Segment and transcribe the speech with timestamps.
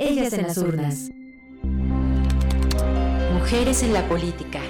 [0.00, 1.10] Ellas en las urnas.
[3.32, 4.60] Mujeres en la política.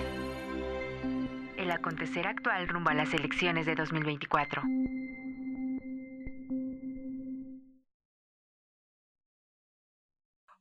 [1.59, 4.63] El acontecer actual rumbo a las elecciones de 2024.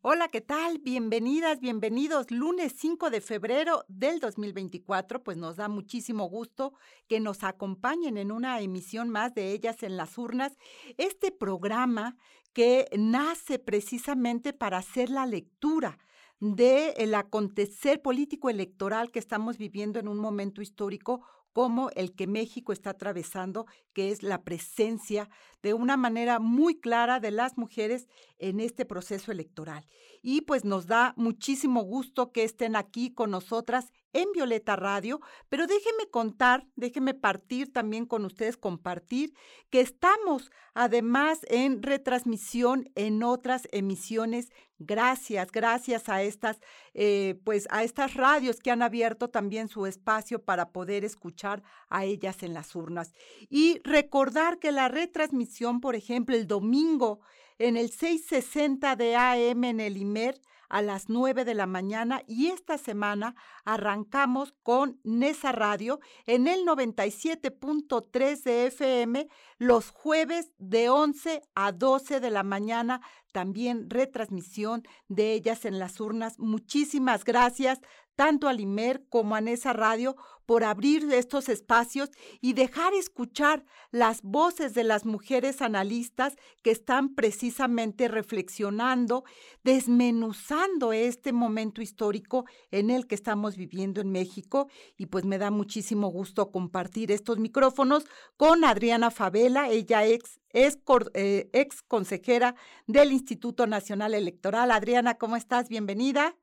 [0.09, 0.79] Hola, ¿qué tal?
[0.79, 2.31] Bienvenidas, bienvenidos.
[2.31, 6.71] Lunes 5 de febrero del 2024, pues nos da muchísimo gusto
[7.09, 10.57] que nos acompañen en una emisión más de Ellas en las Urnas.
[10.95, 12.15] Este programa
[12.53, 15.97] que nace precisamente para hacer la lectura
[16.39, 22.71] del acontecer político electoral que estamos viviendo en un momento histórico como el que México
[22.71, 25.27] está atravesando, que es la presencia
[25.67, 28.07] de una manera muy clara de las mujeres
[28.37, 29.85] en este proceso electoral.
[30.21, 35.67] Y pues nos da muchísimo gusto que estén aquí con nosotras en Violeta Radio, pero
[35.67, 39.33] déjenme contar, déjenme partir también con ustedes, compartir
[39.69, 46.59] que estamos además en retransmisión en otras emisiones Gracias, gracias a estas,
[46.93, 52.05] eh, pues a estas radios que han abierto también su espacio para poder escuchar a
[52.05, 53.11] ellas en las urnas.
[53.49, 57.19] Y recordar que la retransmisión, por ejemplo, el domingo
[57.57, 62.47] en el 660 de AM en el IMER, a las 9 de la mañana y
[62.47, 71.41] esta semana arrancamos con Nesa Radio en el 97.3 de FM los jueves de 11
[71.55, 76.39] a 12 de la mañana también retransmisión de ellas en las urnas.
[76.39, 77.79] Muchísimas gracias
[78.17, 82.09] tanto a Limer como a Nesa Radio por abrir estos espacios
[82.41, 89.23] y dejar escuchar las voces de las mujeres analistas que están precisamente reflexionando,
[89.63, 94.67] desmenuzando este momento histórico en el que estamos viviendo en México.
[94.97, 100.79] Y pues me da muchísimo gusto compartir estos micrófonos con Adriana Favela, ella ex, es
[101.13, 102.55] eh, ex consejera
[102.87, 104.71] del Instituto Nacional Electoral.
[104.71, 105.69] Adriana, ¿cómo estás?
[105.69, 106.35] Bienvenida.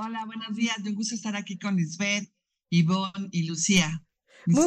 [0.00, 0.78] Hola, buenos días.
[0.86, 2.32] Un gusto estar aquí con Lisbeth,
[2.70, 4.00] Ivonne y Lucía.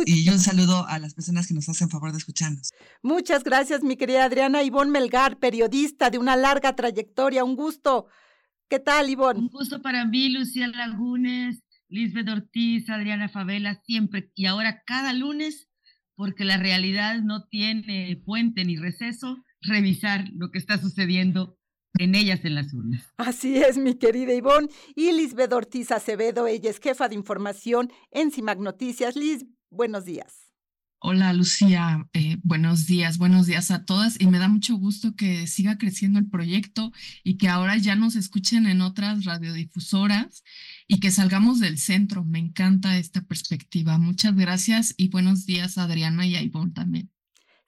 [0.06, 2.72] Y un saludo a las personas que nos hacen favor de escucharnos.
[3.02, 4.62] Muchas gracias, mi querida Adriana.
[4.62, 7.46] Ivonne Melgar, periodista de una larga trayectoria.
[7.46, 8.08] Un gusto.
[8.70, 9.40] ¿Qué tal, Ivonne?
[9.40, 15.70] Un gusto para mí, Lucía Lagunes, Lisbeth Ortiz, Adriana Favela, siempre y ahora cada lunes,
[16.16, 21.58] porque la realidad no tiene puente ni receso, revisar lo que está sucediendo
[22.00, 23.04] en ellas en las urnas.
[23.18, 24.70] Así es, mi querida Ivonne.
[24.96, 29.16] Y Lisbeth Ortiz Acevedo, ella es jefa de información en CIMAC Noticias.
[29.16, 30.52] Liz, buenos días.
[31.04, 35.48] Hola Lucía, eh, buenos días, buenos días a todas y me da mucho gusto que
[35.48, 36.92] siga creciendo el proyecto
[37.24, 40.44] y que ahora ya nos escuchen en otras radiodifusoras
[40.88, 42.24] y que salgamos del centro.
[42.24, 43.98] Me encanta esta perspectiva.
[43.98, 47.10] Muchas gracias y buenos días Adriana y a Ivonne también.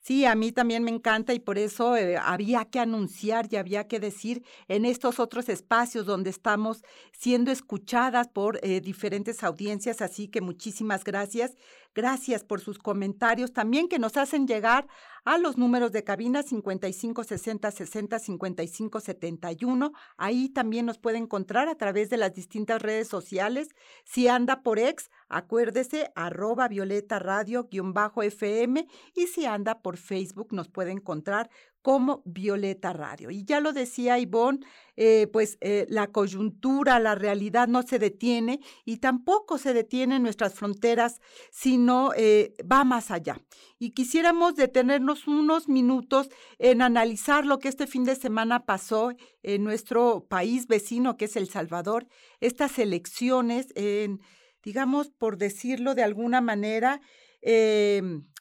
[0.06, 3.88] Sí, a mí también me encanta y por eso eh, había que anunciar y había
[3.88, 10.02] que decir en estos otros espacios donde estamos siendo escuchadas por eh, diferentes audiencias.
[10.02, 11.56] Así que muchísimas gracias.
[11.94, 14.86] Gracias por sus comentarios también que nos hacen llegar
[15.24, 19.92] a los números de cabina 55 60 60 55 71.
[20.16, 23.68] Ahí también nos puede encontrar a través de las distintas redes sociales.
[24.04, 29.96] Si anda por ex, acuérdese arroba violeta radio guion bajo FM y si anda por
[29.96, 31.50] Facebook nos puede encontrar
[31.84, 33.30] como Violeta Radio.
[33.30, 34.60] Y ya lo decía Ivonne,
[34.96, 40.22] eh, pues eh, la coyuntura, la realidad no se detiene y tampoco se detiene en
[40.22, 43.38] nuestras fronteras, sino eh, va más allá.
[43.78, 49.12] Y quisiéramos detenernos unos minutos en analizar lo que este fin de semana pasó
[49.42, 52.06] en nuestro país vecino, que es El Salvador,
[52.40, 54.22] estas elecciones, en,
[54.62, 57.02] digamos, por decirlo de alguna manera,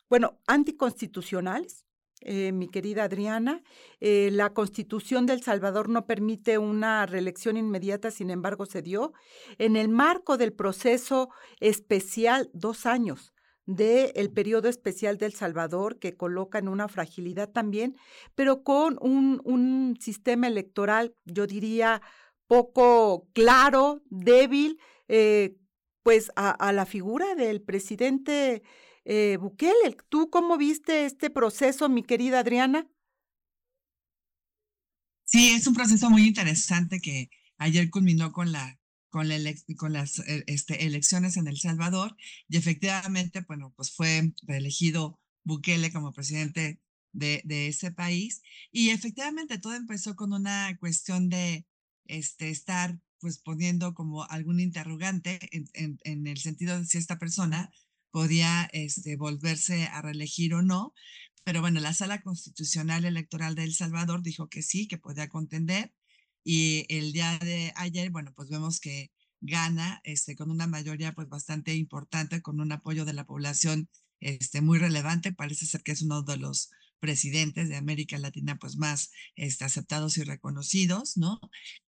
[0.07, 1.82] bueno, anticonstitucionales
[2.25, 3.61] eh, mi querida Adriana.
[3.99, 9.13] Eh, la constitución del Salvador no permite una reelección inmediata, sin embargo, se dio.
[9.57, 11.29] En el marco del proceso
[11.59, 13.33] especial, dos años
[13.65, 17.95] del periodo especial del Salvador, que coloca en una fragilidad también,
[18.35, 22.01] pero con un, un sistema electoral, yo diría,
[22.47, 25.55] poco claro, débil, eh,
[26.03, 28.63] pues a, a, la figura del presidente
[29.05, 29.97] eh, Bukele.
[30.09, 32.87] ¿Tú cómo viste este proceso, mi querida Adriana?
[35.25, 38.79] Sí, es un proceso muy interesante que ayer culminó con la
[39.09, 39.37] con, la
[39.77, 42.15] con las eh, este, elecciones en El Salvador
[42.47, 48.41] y efectivamente, bueno, pues fue reelegido Bukele como presidente de, ese país
[48.71, 51.67] y efectivamente todo empezó con una cuestión de
[52.05, 57.71] este, estar pues poniendo como algún interrogante en, en el sentido de si esta persona
[58.13, 60.93] podía este, volverse a reelegir o no.
[61.43, 65.91] Pero bueno, la Sala Constitucional Electoral de El Salvador dijo que sí, que podía contender.
[66.43, 69.11] Y el día de ayer, bueno, pues vemos que
[69.41, 73.89] gana este, con una mayoría pues bastante importante, con un apoyo de la población
[74.19, 75.33] este, muy relevante.
[75.33, 76.69] Parece ser que es uno de los
[76.99, 81.39] presidentes de América Latina pues más este, aceptados y reconocidos, ¿no?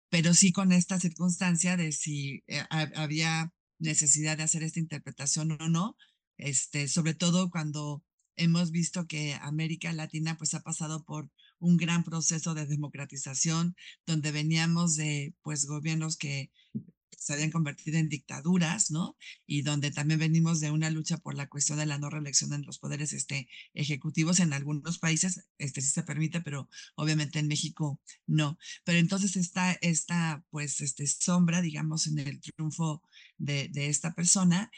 [0.09, 5.69] Pero sí con esta circunstancia de si eh, había necesidad de hacer esta interpretación o
[5.69, 5.97] no,
[6.37, 8.03] este, sobre todo cuando
[8.35, 13.75] hemos visto que América Latina pues ha pasado por un gran proceso de democratización
[14.05, 16.51] donde veníamos de pues gobiernos que
[17.23, 19.15] se habían convertido en dictaduras, ¿no?
[19.45, 22.65] Y donde también venimos de una lucha por la cuestión de la no reelección en
[22.65, 24.39] los poderes este, ejecutivos.
[24.39, 28.57] En algunos países este, sí se permite, pero obviamente en México no.
[28.83, 33.01] Pero entonces está esta, pues, este, sombra, digamos, en el triunfo
[33.37, 34.69] de, de esta persona,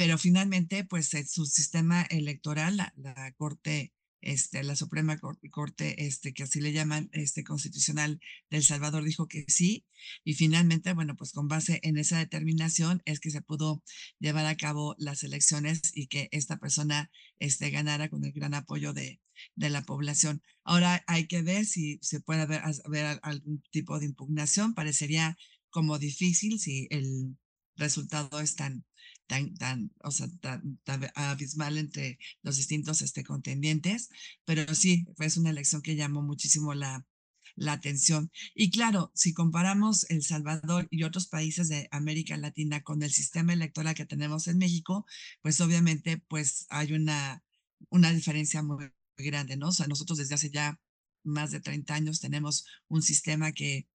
[0.00, 3.92] pero finalmente, pues, su sistema electoral, la, la Corte
[4.22, 8.18] este, la Suprema Corte, este, que así le llaman, este, constitucional
[8.48, 9.84] de El Salvador dijo que sí,
[10.24, 13.82] y finalmente, bueno, pues con base en esa determinación es que se pudo
[14.18, 18.94] llevar a cabo las elecciones y que esta persona este, ganara con el gran apoyo
[18.94, 19.20] de,
[19.54, 20.40] de la población.
[20.64, 25.36] Ahora hay que ver si se puede haber, haber algún tipo de impugnación, parecería
[25.68, 27.36] como difícil si el
[27.76, 28.86] resultado es tan,
[29.30, 30.80] tan, tan, o sea, tan,
[31.14, 34.08] abismal entre los distintos este, contendientes,
[34.44, 37.06] pero sí, fue una elección que llamó muchísimo la,
[37.54, 38.32] la atención.
[38.56, 43.52] Y claro, si comparamos El Salvador y otros países de América Latina con el sistema
[43.52, 45.06] electoral que tenemos en México,
[45.42, 47.44] pues obviamente pues hay una,
[47.88, 49.68] una diferencia muy grande, ¿no?
[49.68, 50.80] O sea, nosotros desde hace ya
[51.22, 53.86] más de 30 años tenemos un sistema que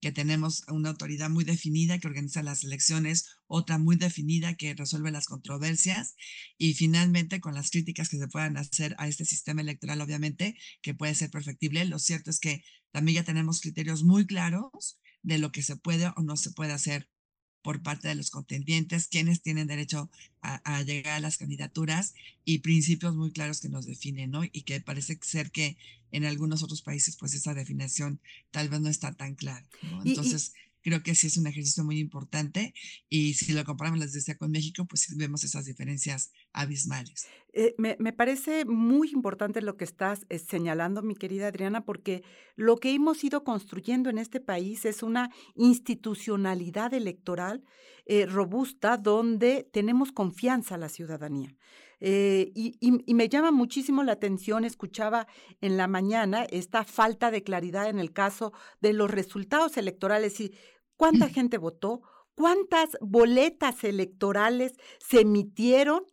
[0.00, 5.10] que tenemos una autoridad muy definida que organiza las elecciones, otra muy definida que resuelve
[5.10, 6.14] las controversias
[6.58, 10.94] y finalmente con las críticas que se puedan hacer a este sistema electoral, obviamente, que
[10.94, 11.84] puede ser perfectible.
[11.84, 12.62] Lo cierto es que
[12.92, 16.72] también ya tenemos criterios muy claros de lo que se puede o no se puede
[16.72, 17.08] hacer
[17.62, 20.10] por parte de los contendientes, quienes tienen derecho
[20.42, 22.14] a, llegar a las candidaturas
[22.44, 24.42] y principios muy claros que nos definen, ¿no?
[24.44, 25.76] Y que parece ser que
[26.12, 28.20] en algunos otros países, pues esa definición
[28.50, 30.02] tal vez no está tan clara, ¿no?
[30.04, 32.74] Entonces, creo que sí es un ejercicio muy importante
[33.08, 37.26] y si lo comparamos, les decía, con México, pues vemos esas diferencias abismales.
[37.52, 42.22] Eh, me, me, parece muy importante lo que estás eh, señalando, mi querida Adriana, porque
[42.54, 47.64] lo que hemos ido construyendo en este país es una institucionalidad electoral
[48.06, 51.54] eh, robusta donde tenemos confianza a la ciudadanía.
[52.00, 55.26] Eh, y, y, me llama muchísimo la atención, escuchaba
[55.60, 60.54] en la mañana esta falta de claridad en el caso de los resultados electorales y
[60.96, 62.00] cuánta gente votó,
[62.34, 66.04] cuántas boletas electorales se emitieron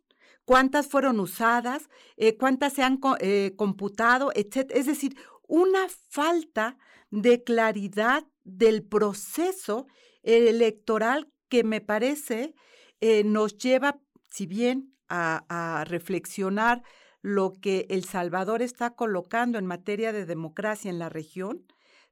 [0.48, 4.70] cuántas fueron usadas, eh, cuántas se han eh, computado, etc.
[4.70, 5.14] Es decir,
[5.46, 6.78] una falta
[7.10, 9.86] de claridad del proceso
[10.22, 12.54] electoral que me parece
[13.02, 16.82] eh, nos lleva, si bien a, reflexionar
[17.20, 21.66] lo que El Salvador está colocando en materia de democracia en la región,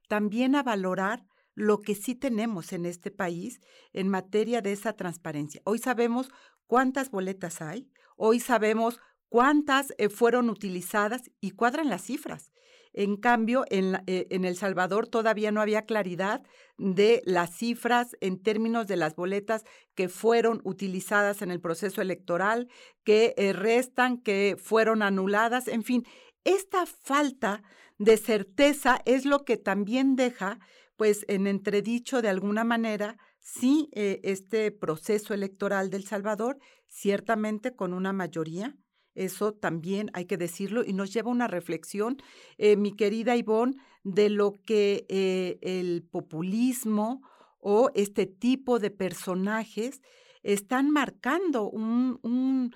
[0.07, 3.61] también a valorar lo que sí tenemos en este país
[3.93, 5.61] en materia de esa transparencia.
[5.63, 6.29] Hoy sabemos
[6.67, 7.89] cuántas boletas hay,
[8.19, 8.99] Hoy sabemos
[9.29, 12.51] cuántas eh, fueron utilizadas y cuadran las cifras.
[12.97, 16.41] En cambio, en, eh, en, El Salvador todavía no había claridad
[16.79, 22.69] de las cifras en términos de las boletas que fueron utilizadas en el proceso electoral,
[23.03, 26.07] que eh, restan, que fueron anuladas, en fin.
[26.43, 27.61] Esta falta
[27.99, 30.57] de certeza es lo que también deja,
[30.95, 38.11] pues, en entredicho de alguna manera, sí, este proceso electoral del Salvador ciertamente con una
[38.11, 38.75] mayoría.
[39.17, 42.17] Eso también hay que decirlo y nos lleva a una reflexión,
[42.59, 47.21] eh, mi querida Ivonne, de lo que eh, el populismo
[47.59, 50.01] o este tipo de personajes
[50.43, 52.75] están marcando un, un,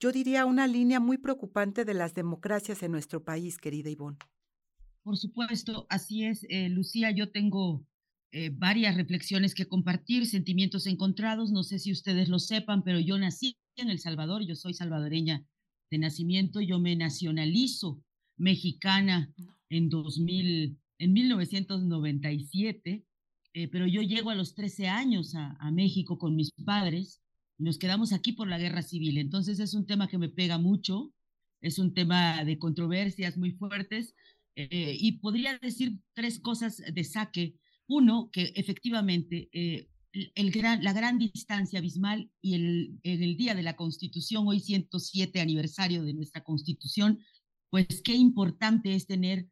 [0.00, 4.18] yo diría, una línea muy preocupante de las democracias en nuestro país, querida Ivonne.
[5.04, 7.12] Por supuesto, así es, eh, Lucía.
[7.12, 7.86] Yo tengo
[8.52, 11.50] varias reflexiones que compartir, sentimientos encontrados.
[11.50, 15.44] No sé si ustedes lo sepan, pero yo nací en El Salvador, yo soy salvadoreña
[15.90, 18.02] de nacimiento, yo me nacionalizo
[18.36, 19.32] mexicana
[19.68, 23.04] en 2000, en 1997,
[23.52, 27.20] eh, pero yo llego a los 13 años a, México con mis padres
[27.58, 29.18] y nos quedamos aquí por la guerra civil.
[29.18, 31.12] Entonces es un tema que me pega mucho,
[31.60, 34.14] es un tema de controversias muy fuertes
[34.56, 37.56] eh, y podría decir tres cosas de saque
[37.86, 43.76] uno, que efectivamente eh, la gran distancia abismal y el, en el día de la
[43.76, 47.20] Constitución, hoy 107 aniversario de nuestra Constitución,
[47.70, 49.46] pues qué importante es tener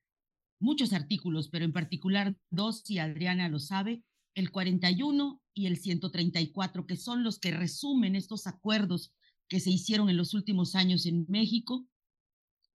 [0.61, 4.03] muchos artículos, pero en particular dos, y Adriana lo sabe,
[4.35, 9.13] el 41 y el 134, que son los que resumen estos acuerdos
[9.49, 11.87] que se hicieron en los últimos años en México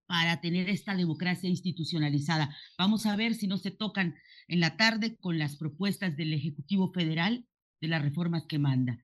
[0.06, 2.54] para tener esta democracia institucionalizada.
[2.78, 4.14] Vamos a ver si no se tocan
[4.48, 7.46] en la tarde con las propuestas del Ejecutivo Federal
[7.84, 8.98] de las reformas que manda.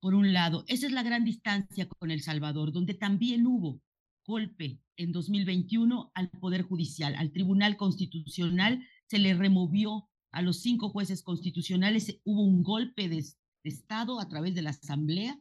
[0.00, 3.80] Por un lado, esa es la gran distancia con El Salvador, donde también hubo
[4.26, 10.88] golpe en 2021 al Poder Judicial, al Tribunal Constitucional, se le removió a los cinco
[10.88, 13.24] jueces constitucionales, hubo un golpe de,
[13.64, 15.38] Estado a través de la Asamblea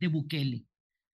[0.00, 0.64] de Bukele.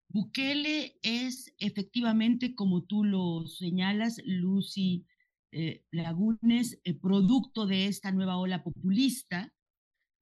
[0.08, 5.06] Bukele es efectivamente, como tú lo señalas, Lucy
[5.50, 9.52] eh, Lagunes, eh, producto de esta nueva ola populista,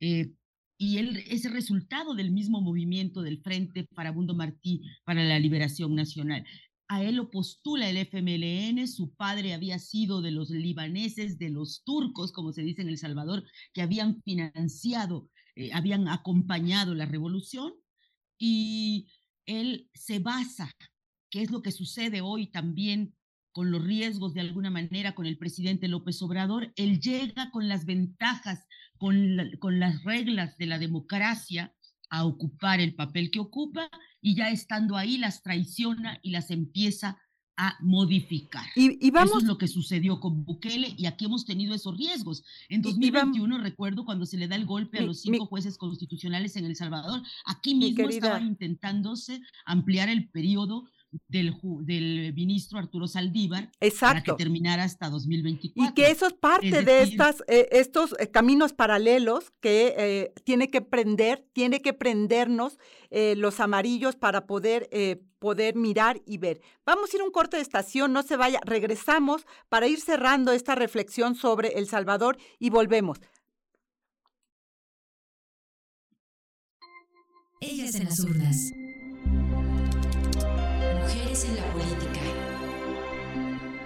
[0.00, 0.32] eh,
[0.76, 6.44] y él es resultado del mismo movimiento del Frente Farabundo Martí para la Liberación Nacional.
[6.88, 11.82] A él lo postula el FMLN, su padre había sido de los libaneses, de los
[11.84, 17.72] turcos, como se dice en El Salvador, que habían financiado, eh, habían acompañado la revolución,
[18.38, 19.08] y
[19.46, 20.70] él se basa,
[21.30, 23.14] que es lo que sucede hoy también
[23.54, 27.86] con los riesgos de alguna manera con el presidente López Obrador, él llega con las
[27.86, 28.66] ventajas,
[28.98, 31.74] con, con las reglas de la democracia
[32.10, 37.18] a ocupar el papel que ocupa y ya estando ahí las traiciona y las empieza
[37.56, 38.66] a modificar.
[38.74, 42.42] Y, vamos, Eso es lo que sucedió con Bukele y aquí hemos tenido esos riesgos.
[42.68, 46.64] En 2021 recuerdo cuando se le da el golpe a los cinco jueces constitucionales en
[46.64, 50.88] El Salvador, aquí mismo estaba intentándose ampliar el periodo
[51.28, 55.90] del, del ministro Arturo Saldívar para que terminara hasta 2024.
[55.90, 60.70] Y que eso es parte de estas, eh, estos eh, caminos paralelos que eh, tiene
[60.70, 62.78] que prender, tiene que prendernos
[63.36, 64.88] los amarillos para poder,
[65.38, 66.60] poder mirar y ver.
[66.84, 70.50] Vamos a ir a un corte de estación, no se vaya, regresamos para ir cerrando
[70.50, 73.20] esta reflexión sobre El Salvador y volvemos.
[77.60, 78.72] Ellas en las urnas
[81.12, 82.20] en la política.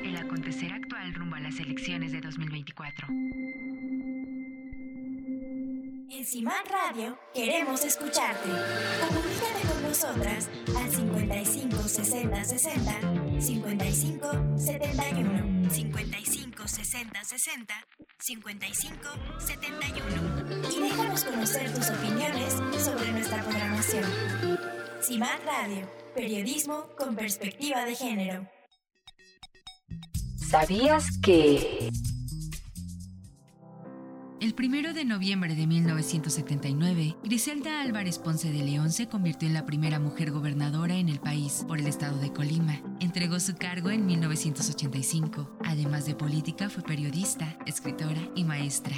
[0.05, 3.09] El acontecer actual rumbo a las elecciones de 2024.
[6.11, 8.49] En Simán Radio queremos escucharte.
[8.49, 17.75] Comunícate con nosotras al 55 60 60 55 71 55 60 60
[18.21, 19.09] 55
[19.39, 24.58] 71 y déjanos conocer tus opiniones sobre nuestra programación.
[25.00, 28.49] Simán Radio Periodismo con perspectiva de género.
[30.37, 31.90] ¿Sabías que...
[34.40, 39.67] El primero de noviembre de 1979, Griselda Álvarez Ponce de León se convirtió en la
[39.67, 42.81] primera mujer gobernadora en el país por el estado de Colima.
[43.00, 45.59] Entregó su cargo en 1985.
[45.64, 48.97] Además de política, fue periodista, escritora y maestra.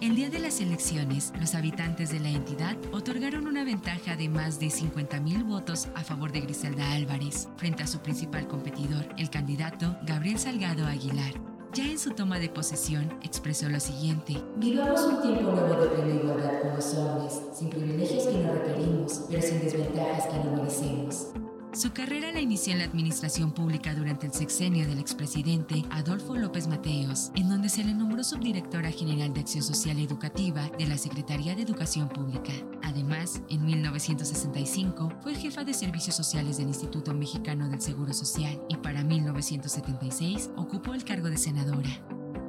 [0.00, 4.60] El día de las elecciones, los habitantes de la entidad otorgaron una ventaja de más
[4.60, 9.96] de 50.000 votos a favor de Griselda Álvarez, frente a su principal competidor, el candidato
[10.06, 11.32] Gabriel Salgado Aguilar.
[11.74, 14.36] Ya en su toma de posesión, expresó lo siguiente.
[14.58, 19.24] Vivamos un tiempo nuevo de plena igualdad con los hombres, sin privilegios que no requerimos,
[19.28, 21.26] pero sin desventajas que no merecemos.
[21.74, 26.66] Su carrera la inició en la administración pública durante el sexenio del expresidente Adolfo López
[26.66, 31.54] Mateos, en donde se le nombró subdirectora general de Acción Social Educativa de la Secretaría
[31.54, 32.52] de Educación Pública.
[32.82, 38.76] Además, en 1965 fue jefa de Servicios Sociales del Instituto Mexicano del Seguro Social y
[38.76, 41.90] para 1976 ocupó el cargo de senadora.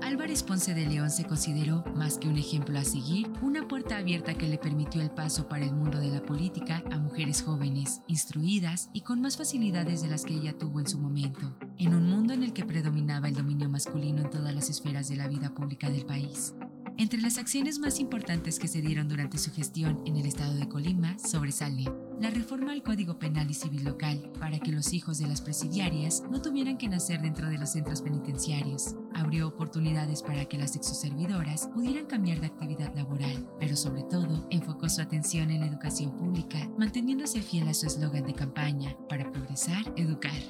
[0.10, 4.34] Álvarez Ponce de León se consideró, más que un ejemplo a seguir, una puerta abierta
[4.34, 8.90] que le permitió el paso para el mundo de la política a mujeres jóvenes, instruidas
[8.92, 12.34] y con más facilidades de las que ella tuvo en su momento, en un mundo
[12.34, 15.92] en el que predominaba el dominio masculino en todas las esferas de la vida pública
[15.92, 16.56] del país.
[17.00, 20.68] Entre las acciones más importantes que se dieron durante su gestión en el estado de
[20.68, 21.86] Colima sobresale
[22.20, 26.24] la reforma al Código Penal y Civil Local para que los hijos de las presidiarias
[26.30, 28.96] no tuvieran que nacer dentro de los centros penitenciarios.
[29.16, 34.90] Abrió oportunidades para que las exoservidoras pudieran cambiar de actividad laboral, pero sobre todo enfocó
[34.90, 39.94] su atención en la educación pública, manteniéndose fiel a su eslogan de campaña para progresar,
[39.96, 40.42] educar.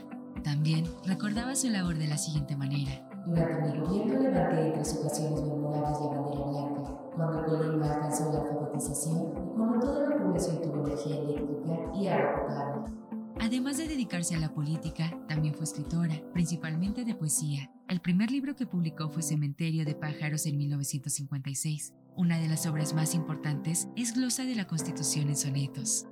[0.43, 3.07] También recordaba su labor de la siguiente manera.
[3.29, 9.17] Durante mi gobierno levanté tres ocasiones memorables la bandera blanca, cuando Colima alcanzó la alfabetización
[9.17, 12.99] y cuando toda la población tuvo energía eléctrica y agua potable.
[13.39, 17.71] Además de dedicarse a la política, también fue escritora, principalmente de poesía.
[17.87, 21.93] El primer libro que publicó fue Cementerio de Pájaros en 1956.
[22.15, 26.07] Una de las obras más importantes es Glosa de la Constitución en sonetos.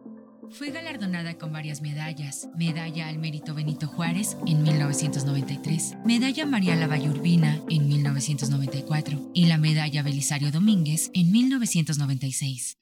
[0.51, 2.47] Fue galardonada con varias medallas.
[2.55, 10.03] Medalla al Mérito Benito Juárez en 1993, Medalla María Lavallurbina en 1994 y la Medalla
[10.03, 12.77] Belisario Domínguez en 1996.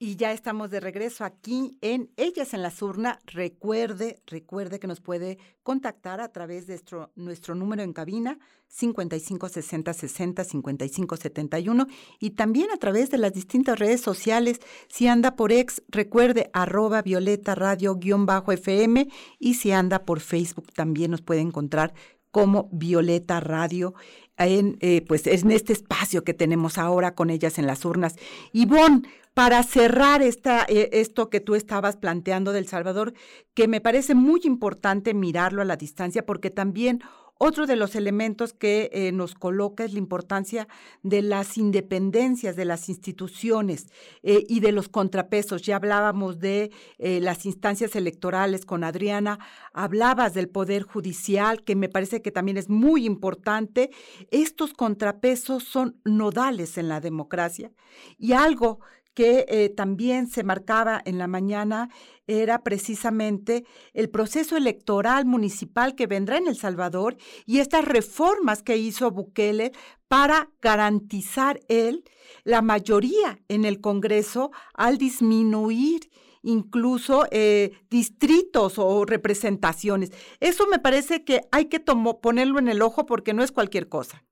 [0.00, 3.18] Y ya estamos de regreso aquí en Ellas en la Urna.
[3.26, 6.80] Recuerde, recuerde que nos puede contactar a través de
[7.16, 8.38] nuestro, número en cabina
[8.68, 11.86] 5560 60 55 71
[12.20, 14.60] y también a través de las distintas redes sociales.
[14.88, 19.08] Si anda por ex, recuerde arroba violeta radio guion bajo FM
[19.40, 21.92] y si anda por Facebook también nos puede encontrar
[22.30, 23.94] como Violeta Radio
[24.38, 28.16] en, eh, pues, en este espacio que tenemos ahora con ellas en las urnas.
[28.52, 29.02] Ivonne,
[29.34, 33.14] para cerrar esta, eh, esto que tú estabas planteando del Salvador,
[33.54, 37.02] que me parece muy importante mirarlo a la distancia, porque también
[37.38, 40.68] otro de los elementos que eh, nos coloca es la importancia
[41.02, 43.86] de las independencias de las instituciones
[44.22, 45.62] eh, y de los contrapesos.
[45.62, 49.38] Ya hablábamos de las instancias electorales con Adriana,
[49.72, 53.90] hablabas del Poder Judicial, que me parece que también es muy importante.
[54.30, 57.72] Estos contrapesos son nodales en la democracia
[58.18, 58.80] y algo
[59.18, 61.90] que eh, también se marcaba en la mañana
[62.28, 68.76] era precisamente el proceso electoral municipal que vendrá en El Salvador y estas reformas que
[68.76, 69.72] hizo Bukele
[70.06, 72.04] para garantizar él
[72.44, 76.08] la mayoría en el Congreso al disminuir
[76.44, 80.12] incluso eh, distritos o representaciones.
[80.38, 84.22] Eso me parece que hay que ponerlo en el ojo porque no es cualquier cosa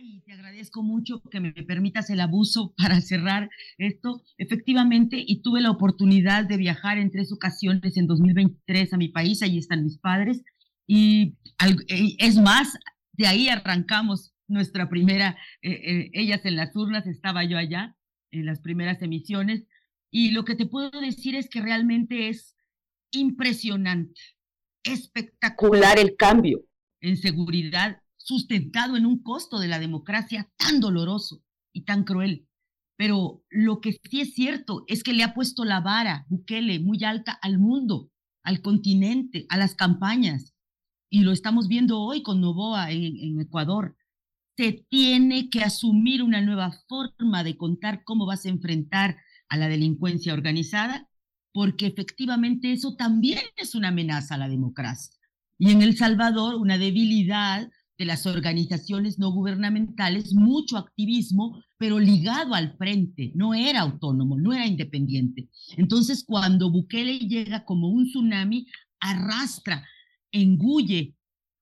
[0.00, 4.22] y te agradezco mucho que me permitas el abuso para cerrar esto.
[4.36, 9.42] Efectivamente, y tuve la oportunidad de viajar en tres ocasiones en 2023 a mi país,
[9.42, 10.42] ahí están mis padres,
[10.86, 11.36] y
[12.18, 12.78] es más,
[13.12, 17.94] de ahí arrancamos nuestra primera, eh, eh, ellas en las urnas, estaba yo allá
[18.30, 19.64] en las primeras emisiones,
[20.10, 22.56] y lo que te puedo decir es que realmente es
[23.10, 24.18] impresionante,
[24.82, 26.64] espectacular el cambio
[27.00, 31.42] en seguridad sustentado en un costo de la democracia tan doloroso
[31.72, 32.46] y tan cruel.
[32.98, 37.02] Pero lo que sí es cierto es que le ha puesto la vara, Bukele, muy
[37.04, 38.10] alta al mundo,
[38.42, 40.52] al continente, a las campañas.
[41.10, 43.96] Y lo estamos viendo hoy con Novoa en, en Ecuador.
[44.58, 49.16] Se tiene que asumir una nueva forma de contar cómo vas a enfrentar
[49.48, 51.08] a la delincuencia organizada,
[51.54, 55.16] porque efectivamente eso también es una amenaza a la democracia.
[55.56, 62.54] Y en El Salvador, una debilidad de las organizaciones no gubernamentales, mucho activismo, pero ligado
[62.54, 65.48] al frente, no era autónomo, no era independiente.
[65.76, 68.66] Entonces, cuando Bukele llega como un tsunami,
[69.00, 69.84] arrastra,
[70.30, 71.16] engulle,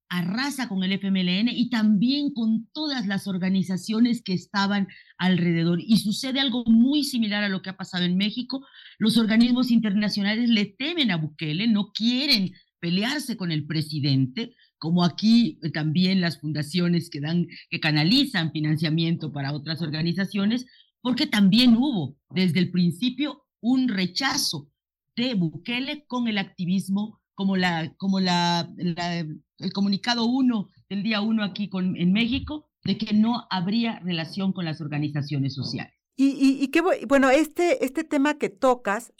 [0.08, 5.80] arrasa con el FMLN y también con todas las organizaciones que estaban alrededor.
[5.80, 8.64] Y sucede algo muy similar a lo que ha pasado en México.
[8.98, 15.58] Los organismos internacionales le temen a Bukele, no quieren pelearse con el presidente, como aquí
[15.62, 20.66] eh, también las fundaciones que dan, que canalizan financiamiento para otras organizaciones,
[21.00, 24.68] porque también hubo desde el principio un rechazo
[25.16, 31.42] de Bukele con el activismo, como la, como la, el comunicado 1 del día 1
[31.42, 35.92] aquí con, en México, de que no habría relación con las organizaciones sociales.
[36.16, 39.12] Y, y, y qué bueno, este, este tema que tocas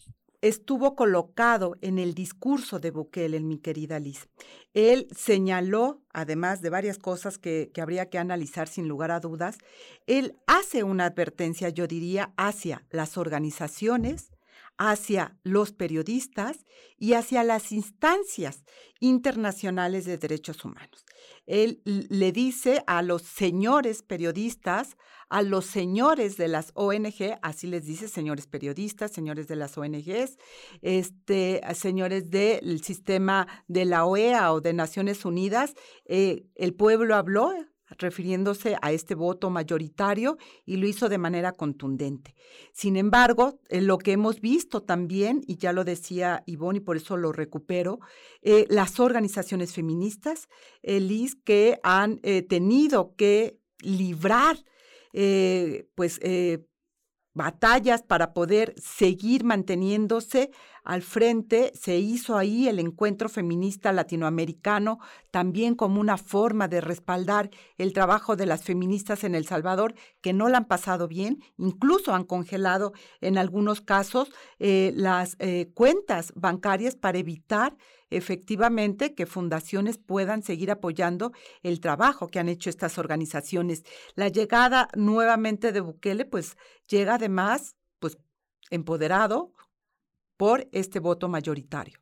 [0.43, 4.29] estuvo colocado en el discurso de Bukele, mi querida Liz.
[4.75, 9.59] Él señaló, además de varias cosas que, que, habría que analizar sin lugar a dudas,
[10.07, 14.31] él hace una advertencia, yo diría, hacia las organizaciones,
[14.79, 16.67] hacia los periodistas
[16.99, 18.65] y hacia las instancias
[19.01, 21.06] internacionales de derechos humanos.
[21.47, 24.97] Él le dice a los señores periodistas,
[25.29, 30.39] a los señores de las ONG, así les dice, señores periodistas, señores de las ONGs,
[30.83, 37.53] este, señores del sistema de la OEA o de Naciones Unidas, eh, el pueblo habló,
[37.91, 42.35] refiriéndose a este voto mayoritario y lo hizo de manera contundente.
[42.73, 46.97] Sin embargo, eh, lo que hemos visto también, y ya lo decía Ivonne y por
[46.97, 48.01] eso lo recupero,
[48.43, 50.49] eh, las organizaciones feministas,
[50.83, 54.59] Liz, que han eh, tenido que librar
[55.95, 56.21] pues
[57.33, 60.51] batallas para poder seguir manteniéndose
[60.87, 61.73] al frente.
[61.75, 64.99] Se hizo ahí el encuentro feminista latinoamericano,
[65.31, 70.33] también como una forma de respaldar el trabajo de las feministas en El Salvador, que
[70.33, 76.33] no la han pasado bien, incluso han congelado en algunos casos eh, las eh, cuentas
[76.37, 77.77] bancarias para evitar
[78.09, 83.83] efectivamente que fundaciones puedan seguir apoyando el trabajo que han hecho estas organizaciones.
[84.15, 88.19] La llegada nuevamente de Bukele, pues llega además pues
[88.71, 89.53] empoderado
[90.37, 91.99] por este voto mayoritario.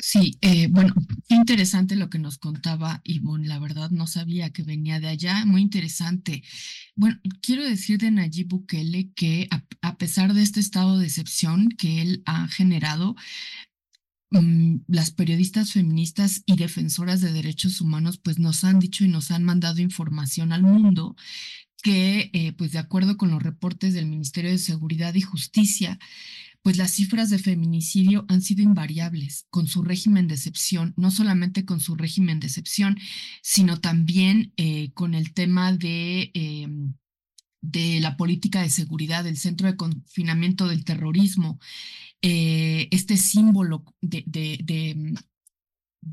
[0.00, 0.94] Sí, eh, bueno,
[1.28, 5.60] interesante lo que nos contaba Ivonne, la verdad no sabía que venía de allá, muy
[5.60, 6.44] interesante.
[6.94, 12.00] Bueno, quiero decir de Nayib Bukele que a, pesar de este estado de excepción que
[12.00, 13.16] él ha generado,
[14.30, 19.32] mm, las periodistas feministas y defensoras de derechos humanos pues nos han dicho y nos
[19.32, 21.16] han mandado información al mundo
[21.82, 25.98] que eh, pues de acuerdo con los reportes del Ministerio de Seguridad y Justicia,
[26.62, 31.64] pues las cifras de feminicidio han sido invariables con su régimen de excepción, no solamente
[31.64, 32.98] con su régimen de excepción,
[33.42, 36.94] sino también eh, con el tema de, em,
[37.60, 41.58] de la política de seguridad, del centro de confinamiento del terrorismo,
[42.22, 44.24] eh, este símbolo de,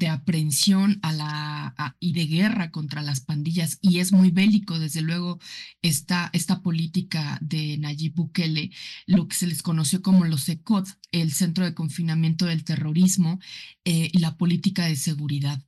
[0.09, 5.39] aprehensión a la, y de guerra contra las pandillas y es muy bélico, desde luego,
[5.81, 8.71] esta, esta política de Nayib Bukele,
[9.05, 13.39] lo que se les conoció como los ECOD, el Centro de Confinamiento del Terrorismo
[13.85, 15.63] eh, y la política de seguridad.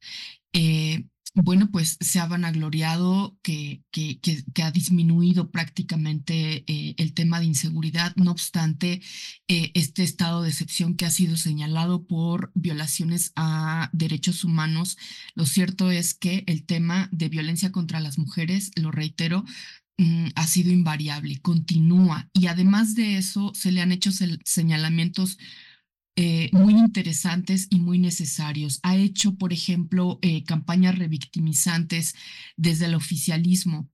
[0.53, 1.05] Eh,
[1.43, 4.19] bueno, pues se ha vanagloriado que, que,
[4.63, 8.15] ha disminuido prácticamente eh, el tema de inseguridad.
[8.15, 9.01] No obstante,
[9.47, 14.97] eh, este estado de excepción que ha sido señalado por violaciones a derechos humanos,
[15.35, 19.45] lo cierto es que el tema de violencia contra las mujeres, lo reitero,
[19.97, 22.29] mm, ha sido invariable, continúa.
[22.33, 24.11] Y además de eso, se le han hecho
[24.43, 25.37] señalamientos
[26.19, 28.79] eh, muy interesantes y muy necesarios.
[28.81, 32.15] Ha hecho, por ejemplo, eh, campañas revictimizantes
[32.55, 33.87] desde el oficialismo.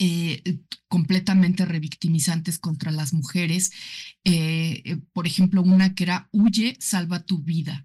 [0.00, 0.42] Eh,
[0.88, 3.70] completamente revictimizantes contra las mujeres.
[5.12, 7.84] por ejemplo, una que era huye, salva tu vida.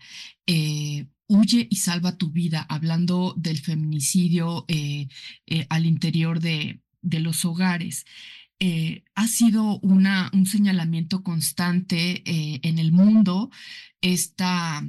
[1.27, 4.65] huye y salva tu vida, hablando del feminicidio
[5.69, 8.05] al interior de, de los hogares.
[8.61, 13.51] Eh, ha sido una, un señalamiento constante eh, en el mundo
[14.01, 14.85] esta,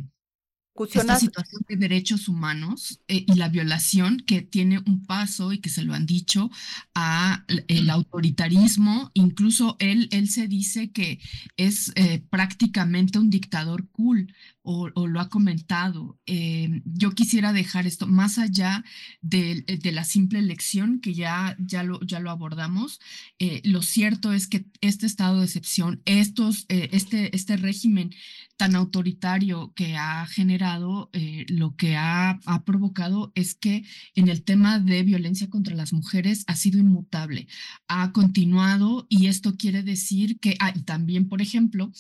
[0.93, 5.71] esta situación de derechos humanos eh, y la violación que tiene un paso y que
[5.71, 6.51] se lo han dicho
[6.97, 9.13] a el autoritarismo.
[9.15, 11.21] Incluso él, él se dice que
[11.57, 11.93] es
[12.29, 16.19] prácticamente un dictador cool o, lo ha comentado.
[16.27, 18.85] Eh, yo quisiera dejar esto más allá
[19.21, 23.01] de, de, la simple elección que ya, ya, lo, ya lo abordamos.
[23.39, 28.11] Eh, lo cierto es que este estado de excepción, estos, eh, este, este régimen
[28.57, 31.11] tan autoritario que ha generado,
[31.49, 36.45] lo que ha, ha provocado es que en el tema de violencia contra las mujeres
[36.47, 37.49] ha sido inmutable,
[37.89, 41.91] ha continuado y esto quiere decir que, ah, también, por ejemplo,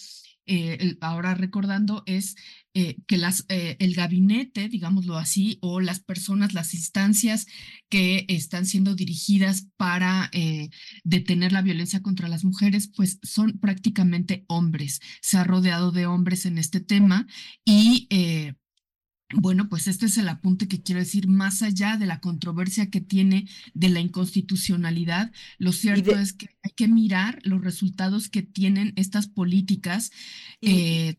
[0.46, 2.34] eh, ahora recordando, es
[2.74, 7.46] eh, que las, eh, el gabinete, digámoslo así, o las personas, las instancias
[7.88, 10.30] que están siendo dirigidas para
[11.04, 15.00] detener la violencia contra las mujeres, pues son prácticamente hombres.
[15.20, 17.26] Se ha rodeado de hombres en este tema
[17.64, 18.08] y
[19.34, 23.00] bueno, pues este es el apunte que quiero decir, más allá de la controversia que
[23.00, 28.92] tiene de la inconstitucionalidad, lo cierto es que hay que mirar los resultados que tienen
[28.96, 30.10] estas políticas.
[30.60, 31.16] Eh,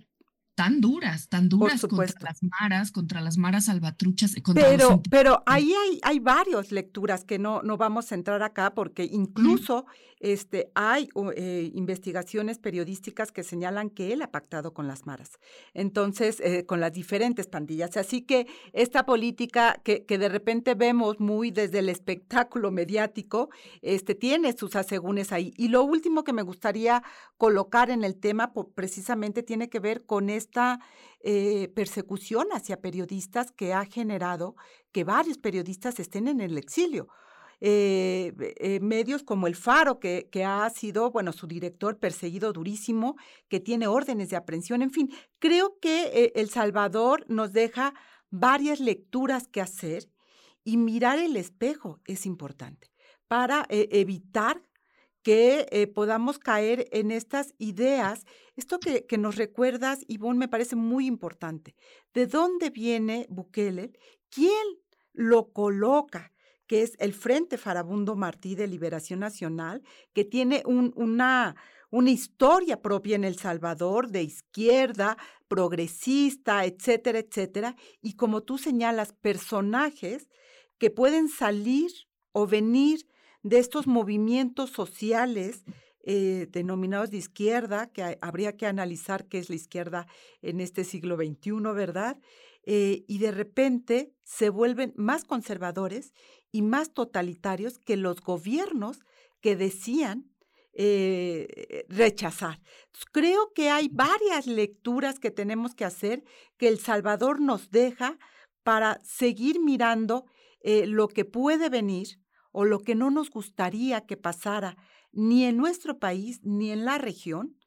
[0.55, 4.35] tan duras, tan duras contra las maras, contra las maras salvatruchas.
[4.43, 8.73] Contra pero, pero ahí hay, hay varias lecturas que no, no vamos a entrar acá
[8.73, 9.85] porque incluso
[10.21, 15.39] este, hay eh, investigaciones periodísticas que señalan que él ha pactado con las maras,
[15.73, 17.97] entonces, eh, con las diferentes pandillas.
[17.97, 23.49] Así que esta política que, que de repente vemos muy desde el espectáculo mediático,
[23.81, 25.53] este, tiene sus asegúnes ahí.
[25.57, 27.01] Y lo último que me gustaría
[27.37, 30.79] colocar en el tema precisamente tiene que ver con esta
[31.23, 34.55] eh, persecución hacia periodistas que ha generado
[34.91, 37.07] que varios periodistas estén en el exilio.
[37.63, 43.17] Eh, eh, medios como El Faro, que, que, ha sido, bueno, su director perseguido durísimo,
[43.49, 47.93] que tiene órdenes de aprehensión, en fin, creo que El Salvador nos deja
[48.31, 50.09] varias lecturas que hacer
[50.63, 52.91] y mirar el espejo es importante
[53.27, 54.63] para evitar
[55.23, 58.25] que eh, podamos caer en estas ideas.
[58.55, 61.75] Esto que, que nos recuerdas, Ivonne, me parece muy importante.
[62.13, 63.91] ¿De dónde viene Bukele?
[64.29, 64.79] ¿Quién
[65.13, 66.31] lo coloca?
[66.71, 71.57] que es el Frente Farabundo Martí de Liberación Nacional, que tiene un, una,
[71.89, 75.17] una historia propia en El Salvador, de izquierda,
[75.49, 80.29] progresista, etcétera, etcétera, y como tú señalas, personajes
[80.77, 81.91] que pueden salir
[82.31, 83.05] o venir
[83.43, 85.63] de estos movimientos sociales
[86.03, 90.07] eh, denominados de izquierda, que habría que analizar qué es la izquierda
[90.41, 92.19] en este siglo XXI, ¿verdad?
[92.63, 96.13] Eh, y de repente se vuelven más conservadores
[96.51, 98.99] y más totalitarios que los gobiernos
[99.41, 100.31] que decían
[100.73, 102.61] eh, rechazar.
[103.11, 106.23] Creo que hay varias lecturas que tenemos que hacer
[106.57, 108.17] que El Salvador nos deja
[108.63, 110.25] para seguir mirando
[110.63, 112.19] lo que puede venir
[112.51, 114.77] o lo que no nos gustaría que pasara
[115.11, 117.57] ni en nuestro país ni en la región,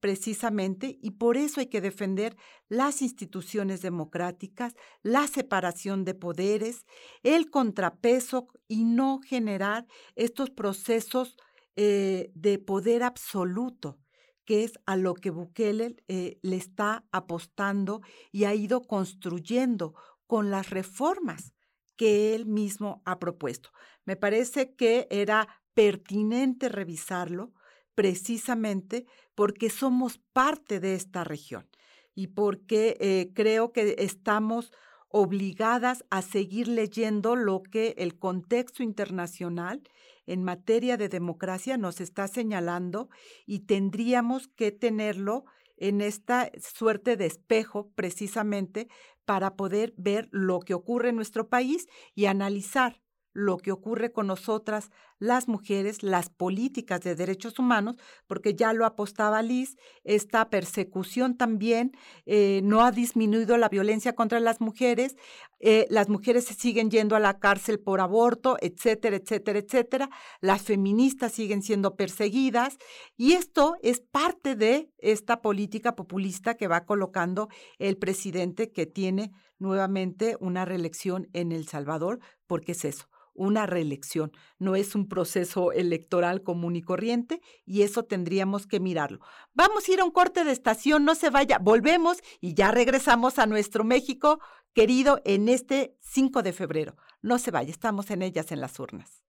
[0.00, 2.36] precisamente, y por eso hay que defender
[2.68, 6.86] las instituciones democráticas, la separación de poderes,
[7.22, 11.36] el contrapeso y no generar estos procesos
[11.76, 13.98] eh, de poder absoluto,
[14.46, 18.00] que es a lo que Bukele eh, le está apostando
[18.32, 19.94] y ha ido construyendo
[20.26, 21.52] con las reformas
[22.00, 23.68] que él mismo ha propuesto.
[24.06, 27.52] Me parece que era pertinente revisarlo
[27.94, 31.68] precisamente porque somos parte de esta región
[32.14, 34.72] y porque eh, creo que estamos
[35.08, 39.82] obligadas a seguir leyendo lo que el contexto internacional
[40.24, 43.10] en materia de democracia nos está señalando
[43.44, 45.44] y tendríamos que tenerlo
[45.80, 48.88] en esta suerte de espejo precisamente
[49.24, 53.00] para poder ver lo que ocurre en nuestro país y analizar
[53.32, 58.86] lo que ocurre con nosotras, las mujeres, las políticas de derechos humanos, porque ya lo
[58.86, 61.92] apostaba Liz, esta persecución también
[62.26, 65.16] eh, no ha disminuido la violencia contra las mujeres,
[65.60, 70.62] eh, las mujeres se siguen yendo a la cárcel por aborto, etcétera, etcétera, etcétera, las
[70.62, 72.78] feministas siguen siendo perseguidas
[73.16, 79.32] y esto es parte de esta política populista que va colocando el presidente que tiene
[79.58, 85.72] nuevamente una reelección en El Salvador, porque es eso una reelección, no es un proceso
[85.72, 89.20] electoral común y corriente y eso tendríamos que mirarlo.
[89.54, 93.38] Vamos a ir a un corte de estación, no se vaya, volvemos y ya regresamos
[93.38, 94.40] a nuestro México
[94.74, 96.96] querido en este 5 de febrero.
[97.22, 99.24] No se vaya, estamos en ellas en las urnas.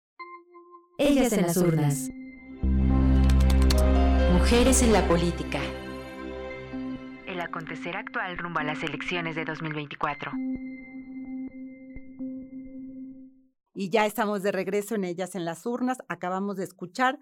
[0.98, 2.10] Ellas en las urnas.
[4.34, 5.60] Mujeres en la política.
[7.26, 10.32] El acontecer actual rumbo a las elecciones de 2024.
[13.74, 16.00] Y ya estamos de regreso en ellas en las urnas.
[16.08, 17.20] Acabamos de escuchar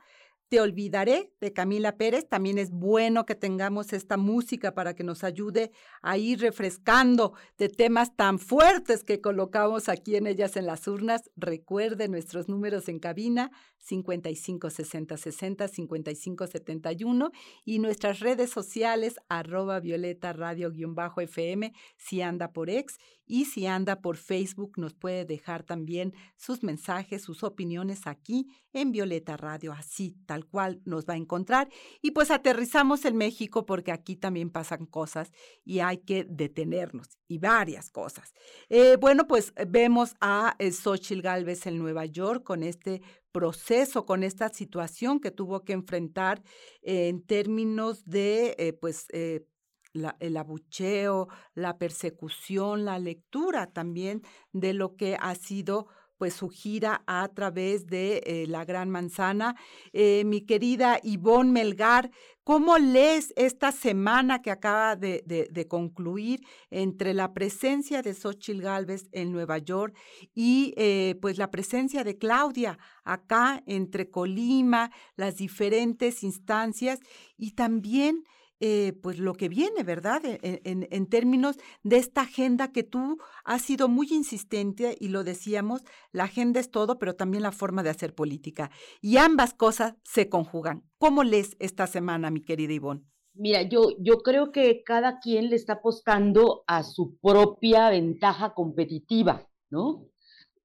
[0.50, 2.28] te olvidaré de Camila Pérez.
[2.28, 7.70] También es bueno que tengamos esta música para que nos ayude a ir refrescando de
[7.70, 11.30] temas tan fuertes que colocamos aquí en ellas en las urnas.
[11.36, 17.32] Recuerde nuestros números en cabina 55 60 60 55 71
[17.64, 22.98] y nuestras redes sociales arroba violeta radio guion bajo FM si anda por ex
[23.30, 28.92] y si anda por Facebook nos puede dejar también sus mensajes, sus opiniones aquí en
[28.92, 31.70] Violeta Radio, así tal cual nos va a encontrar.
[32.02, 35.32] Y pues aterrizamos en México porque aquí también pasan cosas
[35.64, 38.34] y hay que detenernos y varias cosas.
[38.68, 44.24] Eh, bueno, pues vemos a eh, Xochitl Galvez en Nueva York con este proceso, con
[44.24, 46.42] esta situación que tuvo que enfrentar
[46.82, 49.46] en términos de, eh,
[49.94, 54.22] el abucheo, la persecución, la lectura también
[54.52, 55.88] de lo que ha sido
[56.20, 59.56] pues su gira a través de eh, la Gran Manzana.
[59.94, 62.12] Eh, mi querida Ivonne Melgar,
[62.44, 69.08] ¿cómo lees esta semana que acaba de, de, concluir entre la presencia de Xochitl Galvez
[69.14, 69.96] en Nueva York
[70.36, 77.00] y eh, pues la presencia de Claudia acá entre Colima, las diferentes instancias
[77.38, 78.26] y también
[78.60, 80.26] eh, pues lo que viene, ¿verdad?
[80.26, 85.10] E, e, en, en, términos de esta agenda que tú has sido muy insistente y
[85.10, 88.70] lo decíamos, la agenda es todo, pero también la forma de hacer política.
[89.02, 90.84] Y ambas cosas se conjugan.
[90.98, 93.06] ¿Cómo lees esta semana, mi querida Ivonne?
[93.34, 99.48] Mira, yo, yo creo que cada quien le está apostando a su propia ventaja competitiva,
[99.70, 100.08] ¿no?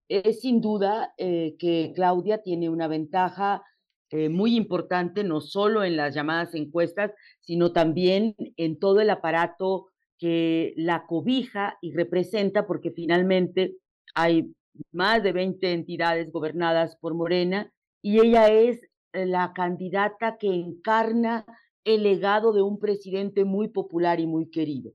[0.09, 3.63] Es sin duda eh, que Claudia tiene una ventaja
[4.17, 9.89] eh, muy importante, no solo en las llamadas encuestas, sino también en todo el aparato
[10.19, 13.75] que la cobija y representa, porque finalmente
[14.15, 14.55] hay
[14.93, 17.73] más de 20 entidades gobernadas por Morena
[18.03, 21.45] y ella es la candidata que encarna
[21.83, 24.93] el legado de un presidente muy popular y muy querido.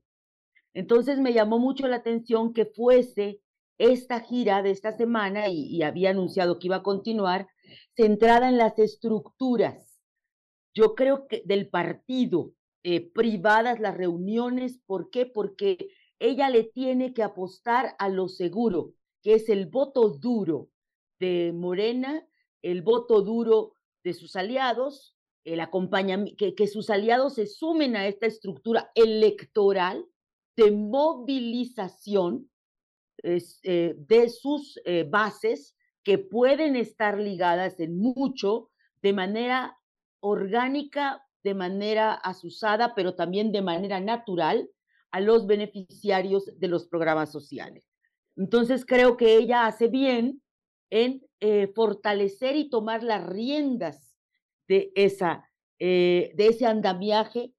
[0.72, 3.42] Entonces me llamó mucho la atención que fuese
[3.80, 7.48] esta gira de esta semana, y había anunciado que iba a continuar,
[7.96, 9.90] centrada en las estructuras,
[10.74, 15.26] yo creo que del partido, eh, privadas las reuniones, ¿por qué?
[15.26, 15.88] Porque
[16.18, 20.68] ella le tiene que apostar a lo seguro, que es el voto duro
[21.18, 22.26] de Morena,
[22.62, 23.72] el voto duro
[24.04, 30.06] de sus aliados, el acompañamiento, que, que sus aliados se sumen a esta estructura electoral
[30.56, 32.49] de movilización
[33.22, 38.70] eh, de sus eh, bases que pueden estar ligadas en mucho
[39.02, 39.78] de manera
[40.20, 44.70] orgánica, de manera asusada, pero también de manera natural
[45.10, 47.84] a los beneficiarios de los programas sociales.
[48.36, 50.42] Entonces creo que ella hace bien
[50.90, 54.16] en eh, fortalecer y tomar las riendas
[54.68, 57.52] de, esa, de ese andamiaje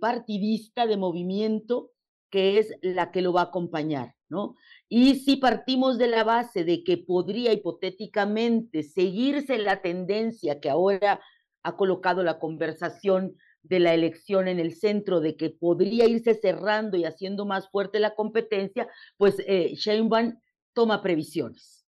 [0.00, 1.92] partidista de movimiento
[2.30, 4.54] que es la que lo va a acompañar, ¿no?
[4.88, 11.20] Y si partimos de la base de que podría hipotéticamente seguirse la tendencia que ahora
[11.62, 16.96] ha colocado la conversación de la elección en el centro, de que podría irse cerrando
[16.96, 20.38] y haciendo más fuerte la competencia, pues eh, Sheinbaum
[20.72, 21.86] toma previsiones.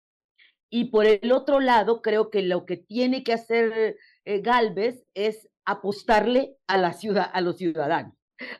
[0.70, 5.48] Y por el otro lado, creo que lo que tiene que hacer eh, Galvez es
[5.64, 8.14] apostarle a, la ciudad, a los ciudadanos,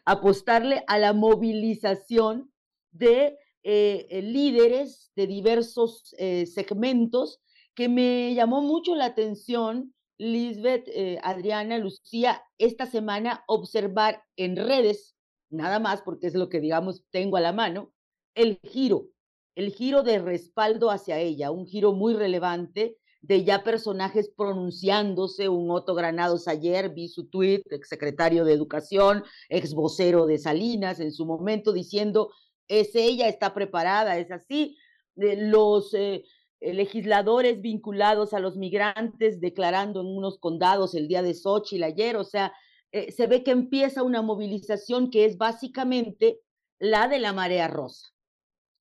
[0.05, 2.53] apostarle a la movilización
[2.93, 7.41] de eh, eh, líderes de diversos eh, segmentos
[7.75, 10.89] que me llamó mucho la atención, Lisbeth,
[11.23, 15.15] Adriana, Lucía, esta semana observar en redes,
[15.49, 17.93] nada más porque es lo que digamos tengo a la mano,
[18.35, 19.11] el giro,
[19.55, 25.71] el giro de respaldo hacia ella, un giro muy relevante de ya personajes pronunciándose, un
[25.71, 31.27] Otto Granados ayer, vi su tuit, exsecretario de Educación, ex vocero de Salinas en su
[31.27, 32.31] momento, diciendo
[32.69, 34.77] es ella, está preparada, es así.
[35.17, 36.25] Los eh,
[36.61, 42.25] legisladores vinculados a los migrantes declarando en unos condados el día de Xochitl ayer, o
[42.25, 42.53] sea,
[42.93, 46.41] eh, se ve que empieza una movilización que es básicamente
[46.79, 48.09] la de la marea rosa.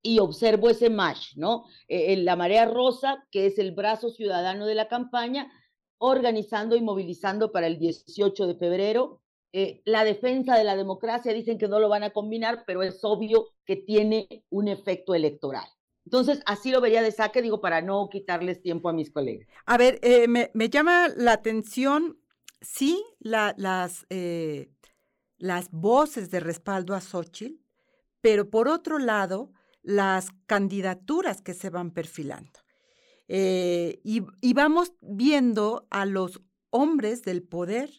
[0.02, 1.66] Y observo ese match, ¿no?
[1.88, 5.52] Eh, la marea rosa, que es el brazo ciudadano de la campaña,
[5.98, 9.22] organizando y movilizando para el 18 de febrero
[9.54, 13.00] eh, la defensa de la democracia dicen que no lo van a combinar, pero es
[13.04, 15.66] obvio que tiene un efecto electoral.
[16.06, 19.48] Entonces, así lo vería de saque, digo, para no quitarles tiempo a mis colegas.
[19.66, 22.20] A ver, eh, me, llama la atención,
[22.62, 24.70] sí, las, eh,
[25.38, 27.62] las voces de respaldo a Xochitl,
[28.22, 32.60] pero por otro lado, las candidaturas que se van perfilando.
[33.30, 37.90] y, y, vamos viendo a los hombres del poder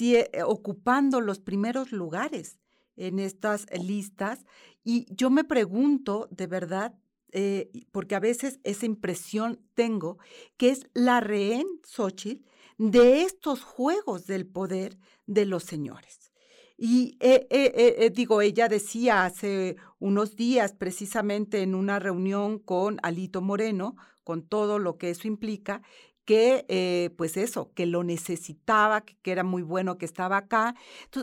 [0.00, 2.58] eh, ocupando los primeros lugares
[2.96, 4.44] en estas listas.
[4.82, 6.94] Y yo me pregunto, de verdad,
[7.32, 10.18] eh, porque a veces esa impresión tengo,
[10.56, 12.44] que es la rehén Xochitl
[12.78, 16.32] de estos juegos del poder de los señores.
[16.76, 23.94] Y eh, digo, ella decía hace unos días, precisamente en una reunión con Alito Moreno,
[24.24, 25.82] con todo lo que eso implica,
[26.24, 30.74] que, eh, pues eso, que lo necesitaba, que, era muy bueno que estaba acá.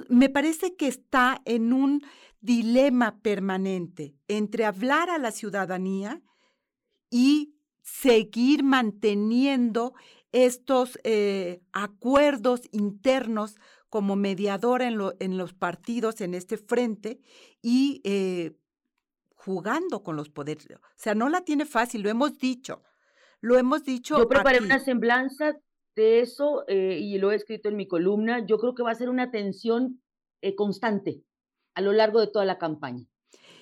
[0.09, 2.03] Me parece que está en un
[2.39, 6.21] dilema permanente entre hablar a la ciudadanía
[7.09, 9.93] y seguir manteniendo
[10.31, 13.57] estos eh, acuerdos internos
[13.89, 17.19] como mediadora en, en, los partidos en este frente
[17.61, 18.55] y eh,
[19.35, 20.65] jugando con los poderes.
[20.71, 22.83] O sea, no la tiene fácil, lo hemos dicho.
[23.41, 24.17] Lo hemos dicho.
[24.17, 25.57] Yo preparé una semblanza
[25.95, 28.45] de eso eh, y lo he escrito en mi columna.
[28.45, 30.01] Yo creo que va a ser una tensión
[30.41, 31.23] eh, constante
[31.75, 33.05] a lo largo de toda la campaña.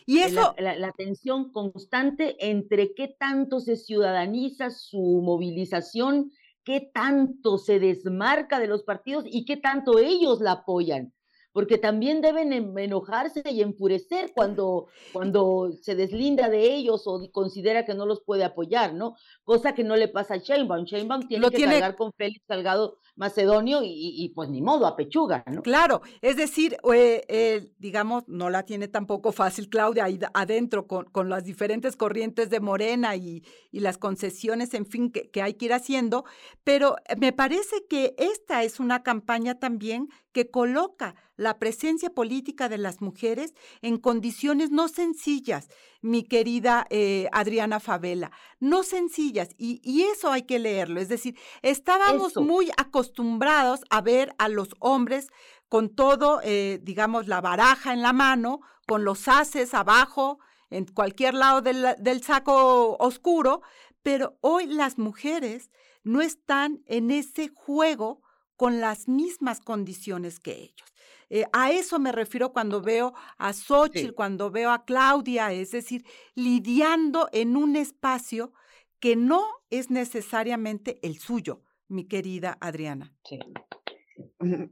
[0.06, 0.56] Y eso.
[0.58, 6.32] La, tensión constante entre qué tanto se ciudadaniza su movilización,
[6.64, 11.14] qué tanto se desmarca de los partidos y qué tanto ellos la apoyan
[11.60, 17.94] porque también deben enojarse y enfurecer cuando, cuando se deslinda de ellos o considera que
[17.96, 19.18] no los puede apoyar, ¿no?
[19.44, 20.86] Cosa que no le pasa a Sheinbaum.
[20.86, 25.62] Sheinbaum tiene que cargar con Félix Salgado Macedonio y, pues ni modo, a pechuga, ¿no?
[25.62, 31.28] Claro, es decir, eh, digamos, no la tiene tampoco fácil Claudia ahí adentro con, con
[31.28, 35.66] las diferentes corrientes de Morena y, y las concesiones, en fin, que, que hay que
[35.66, 36.24] ir haciendo,
[36.64, 40.08] pero me parece que esta es una campaña también
[40.40, 45.68] que coloca la presencia política de las mujeres en condiciones no sencillas,
[46.02, 52.38] mi querida eh, Adriana Favela, no sencillas, y, eso hay que leerlo, es decir, estábamos
[52.38, 55.28] muy acostumbrados a ver a los hombres
[55.68, 60.40] con todo, eh, digamos, la baraja en la mano, con los haces abajo,
[60.70, 63.62] en cualquier lado del, del saco oscuro,
[64.04, 65.70] pero hoy las mujeres
[66.06, 68.22] no están en ese juego
[68.60, 70.94] con las mismas condiciones que ellos.
[71.30, 76.04] Eh, a eso me refiero cuando veo a Xochitl, cuando veo a Claudia, es decir,
[76.36, 78.52] lidiando en un espacio
[79.00, 83.14] que no es necesariamente el suyo, mi querida Adriana.
[83.24, 83.40] Sí.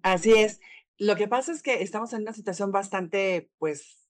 [0.03, 0.59] Así es.
[0.97, 4.09] Lo que pasa es que estamos en una situación bastante, pues,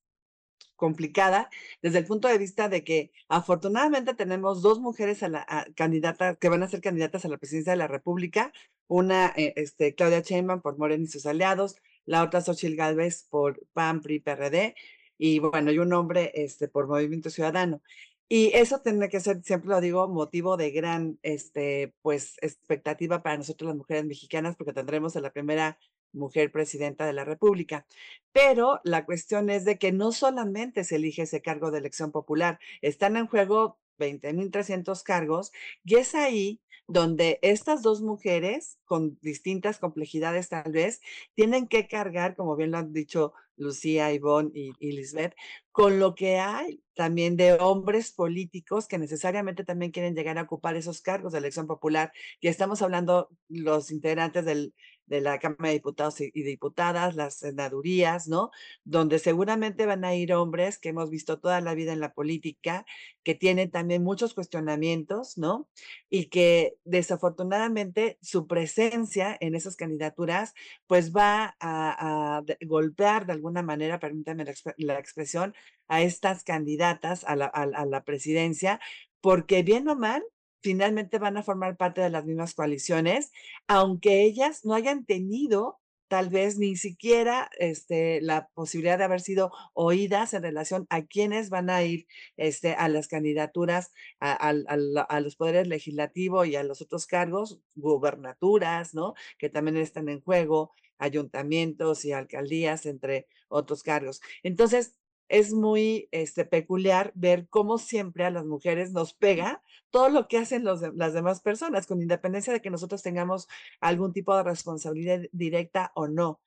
[0.75, 1.51] complicada
[1.83, 6.49] desde el punto de vista de que afortunadamente tenemos dos mujeres a la candidata que
[6.49, 8.51] van a ser candidatas a la presidencia de la República,
[8.87, 11.75] una eh, este, Claudia Sheinbaum por Morena y sus aliados,
[12.05, 14.75] la otra Xochitl Gálvez por PAN, PRI, PRD
[15.17, 17.81] y bueno, y un hombre este, por Movimiento Ciudadano.
[18.29, 23.37] Y eso tiene que ser, siempre lo digo, motivo de gran este, pues, expectativa para
[23.37, 25.79] nosotros las mujeres mexicanas, porque tendremos a la primera
[26.11, 27.85] mujer presidenta de la República.
[28.33, 32.59] Pero la cuestión es de que no solamente se elige ese cargo de elección popular,
[32.81, 35.51] están en juego 20.300 cargos
[35.83, 41.01] y es ahí donde estas dos mujeres, con distintas complejidades tal vez,
[41.35, 45.35] tienen que cargar, como bien lo han dicho Lucía, Ivonne y, Lisbeth,
[45.71, 50.75] con lo que hay también de hombres políticos que necesariamente también quieren llegar a ocupar
[50.75, 52.11] esos cargos de elección popular.
[52.39, 54.73] Y estamos hablando los integrantes del,
[55.07, 58.51] de la Cámara de Diputados y, Diputadas, las senadurías, ¿no?
[58.83, 62.85] Donde seguramente van a ir hombres que hemos visto toda la vida en la política,
[63.23, 65.67] que tienen también muchos cuestionamientos, ¿no?
[66.09, 70.53] Y que desafortunadamente su presencia en esas candidaturas,
[70.87, 74.45] pues va a, golpear de alguna manera, permítanme
[74.77, 75.55] la, expresión,
[75.87, 78.79] a estas candidatas a la, a la presidencia,
[79.21, 80.23] porque bien o mal,
[80.61, 83.31] finalmente van a formar parte de las mismas coaliciones,
[83.67, 89.51] aunque ellas no hayan tenido tal vez ni siquiera este, la posibilidad de haber sido
[89.73, 95.35] oídas en relación a quienes van a ir este, a las candidaturas, a, a, los
[95.35, 99.15] poderes legislativos y a los otros cargos, gubernaturas, ¿no?
[99.37, 104.21] Que también están en juego, ayuntamientos y alcaldías, entre otros cargos.
[104.43, 104.95] Entonces,
[105.29, 110.37] es muy este, peculiar ver cómo siempre a las mujeres nos pega todo lo que
[110.37, 113.47] hacen los las demás personas, con independencia de que nosotros tengamos
[113.81, 116.41] algún tipo de responsabilidad directa o no.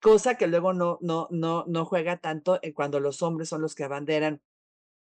[0.00, 3.84] Cosa que luego no, no, no, no juega tanto cuando los hombres son los que
[3.84, 4.40] abanderan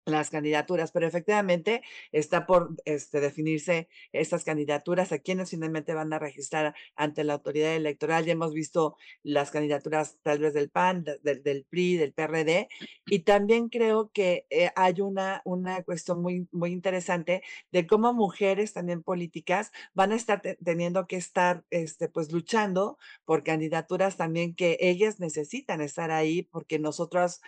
[0.07, 1.81] las candidaturas, pero efectivamente
[2.11, 7.75] está por este, definirse estas candidaturas, a quienes finalmente van a registrar ante la autoridad
[7.75, 8.25] electoral.
[8.25, 12.69] Ya hemos visto las candidaturas tal vez del PAN, del PRI, del PRD,
[13.05, 18.73] y también creo que eh, hay una, una cuestión muy, muy interesante de cómo mujeres
[18.73, 24.77] también políticas van a estar teniendo que estar este, pues luchando por candidaturas también que
[24.79, 27.41] ellas necesitan estar ahí porque nosotros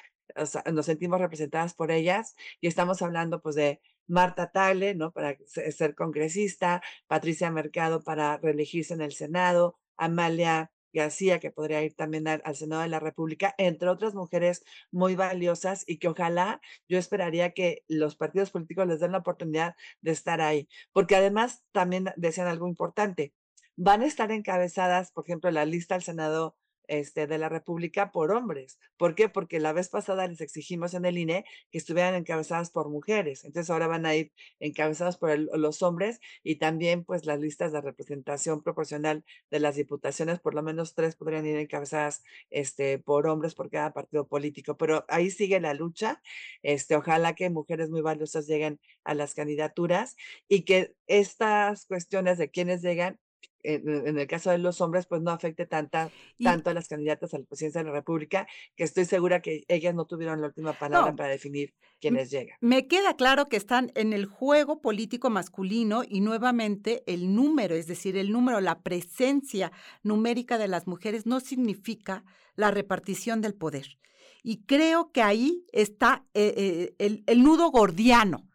[0.72, 5.12] nos sentimos representadas por ellas y estamos hablando pues de Marta Tagle, ¿no?
[5.12, 11.96] Para ser congresista, Patricia Mercado para reelegirse en el Senado, Amalia García, que podría ir
[11.96, 16.98] también al, Senado de la República, entre otras mujeres muy valiosas y que ojalá yo
[16.98, 20.68] esperaría que los partidos políticos les den la oportunidad de estar ahí.
[20.92, 23.34] Porque además también decían algo importante,
[23.76, 26.58] van a estar encabezadas, por ejemplo, la lista al Senado
[26.90, 28.80] este, de la República por hombres.
[28.98, 29.30] ¿Por qué?
[29.30, 33.46] Porque la vez pasada les exigimos en el INE que estuvieran encabezadas por mujeres.
[33.46, 37.82] Entonces ahora van a ir encabezadas por los hombres y también pues las listas de
[37.82, 43.54] representación proporcional de las diputaciones, por lo menos tres podrían ir encabezadas este, por hombres
[43.54, 44.76] por cada partido político.
[44.76, 46.22] Pero ahí sigue la lucha.
[46.64, 50.16] Este, ojalá que mujeres muy valiosas lleguen a las candidaturas
[50.48, 53.20] y que estas cuestiones de quienes llegan
[53.64, 56.10] en, el caso de los hombres, pues no afecte tanta,
[56.42, 59.94] tanto a las candidatas a la presidencia de la República, que estoy segura que ellas
[59.96, 62.58] no tuvieron la última palabra para definir quiénes llegan.
[62.62, 67.88] Me queda claro que están en el juego político masculino y nuevamente el número, es
[67.88, 69.72] decir, el número, la presencia
[70.04, 72.24] numérica de las mujeres no significa
[72.56, 73.98] la repartición del poder.
[74.44, 78.48] Y creo que ahí está eh, eh, el, nudo gordiano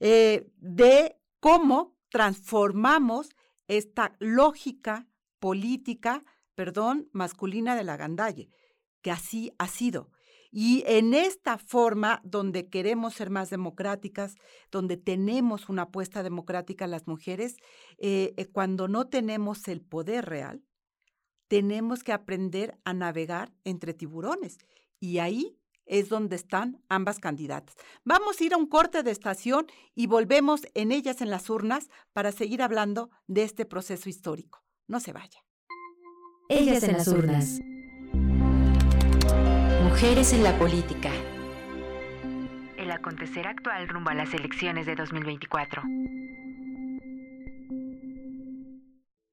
[0.00, 3.35] eh, de cómo transformamos
[3.68, 5.06] esta lógica
[5.38, 8.48] política, perdón, masculina de la gandalle,
[9.02, 10.10] que así ha sido.
[10.50, 14.36] Y en esta forma, donde queremos ser más democráticas,
[14.70, 17.56] donde tenemos una apuesta democrática las mujeres,
[17.98, 20.62] eh, eh, cuando no tenemos el poder real,
[21.48, 24.58] tenemos que aprender a navegar entre tiburones.
[24.98, 27.76] Y ahí es donde están ambas candidatas.
[28.04, 31.88] Vamos a ir a un corte de estación y volvemos en ellas en las urnas
[32.12, 34.62] para seguir hablando de este proceso histórico.
[34.88, 35.40] No se vaya.
[36.48, 37.60] Ellas en las urnas.
[39.82, 41.10] Mujeres en la política.
[42.76, 45.82] El acontecer actual rumbo a las elecciones de 2024.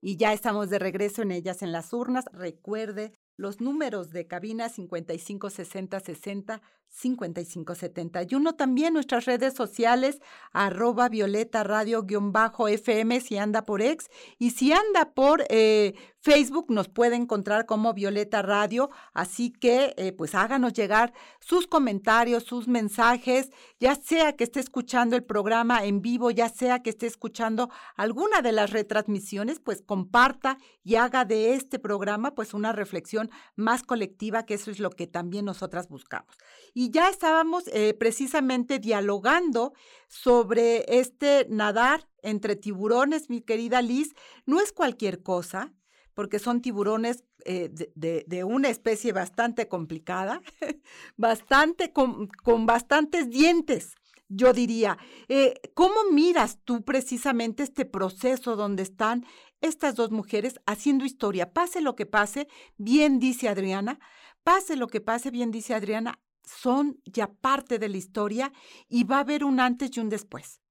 [0.01, 2.25] Y ya estamos de regreso en ellas en las urnas.
[2.33, 6.61] Recuerde los números de cabina 556060
[6.93, 8.53] 5571.
[8.53, 10.21] También nuestras redes sociales,
[10.51, 15.95] arroba violeta radio guion bajo FM si anda por ex y si anda por eh,
[16.23, 21.11] Facebook nos puede encontrar como Violeta Radio, así que eh, pues háganos llegar
[21.41, 26.81] sus comentarios, sus mensajes, ya sea que esté escuchando el programa en vivo, ya sea
[26.81, 32.53] que esté escuchando alguna de las retransmisiones, pues comparta y haga de este programa pues
[32.53, 36.37] una reflexión más colectiva, que eso es lo que también nosotras buscamos.
[36.73, 39.73] Y ya estábamos eh, precisamente dialogando
[40.07, 44.15] sobre este nadar entre tiburones, mi querida Liz,
[44.45, 45.73] no es cualquier cosa,
[46.13, 50.41] porque son tiburones eh, de, una especie bastante complicada,
[51.17, 52.29] bastante con,
[52.65, 53.95] bastantes dientes,
[54.29, 54.97] yo diría.
[55.27, 59.25] Eh, ¿Cómo miras tú precisamente este proceso donde están
[59.61, 61.51] estas dos mujeres haciendo historia?
[61.51, 62.47] Pase lo que pase,
[62.77, 63.99] bien dice Adriana,
[64.43, 68.51] pase lo que pase, bien dice Adriana, son ya parte de la historia
[68.87, 70.61] y va a haber un antes y un después,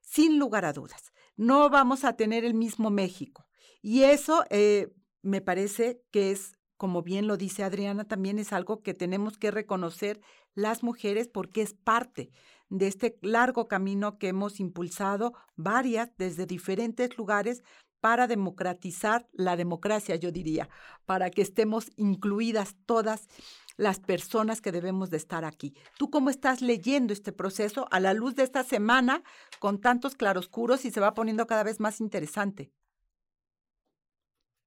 [0.00, 1.12] sin lugar a dudas.
[1.36, 3.46] No vamos a tener el mismo México.
[3.88, 8.82] Y eso eh, me parece que es, como bien lo dice Adriana, también es algo
[8.82, 10.20] que tenemos que reconocer
[10.56, 12.32] las mujeres porque es parte
[12.68, 17.62] de este largo camino que hemos impulsado varias desde diferentes lugares
[18.00, 20.68] para democratizar la democracia, yo diría,
[21.04, 23.28] para que estemos incluidas todas
[23.76, 25.76] las personas que debemos de estar aquí.
[25.96, 29.22] ¿Tú cómo estás leyendo este proceso a la luz de esta semana
[29.60, 32.72] con tantos claroscuros y se va poniendo cada vez más interesante?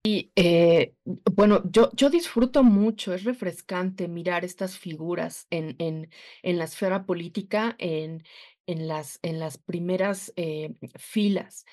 [0.04, 6.10] Y eh, bueno, yo, yo disfruto mucho, es refrescante mirar estas figuras en, en,
[6.42, 8.24] en la esfera política, en,
[8.66, 11.66] en, las, en las primeras eh, filas.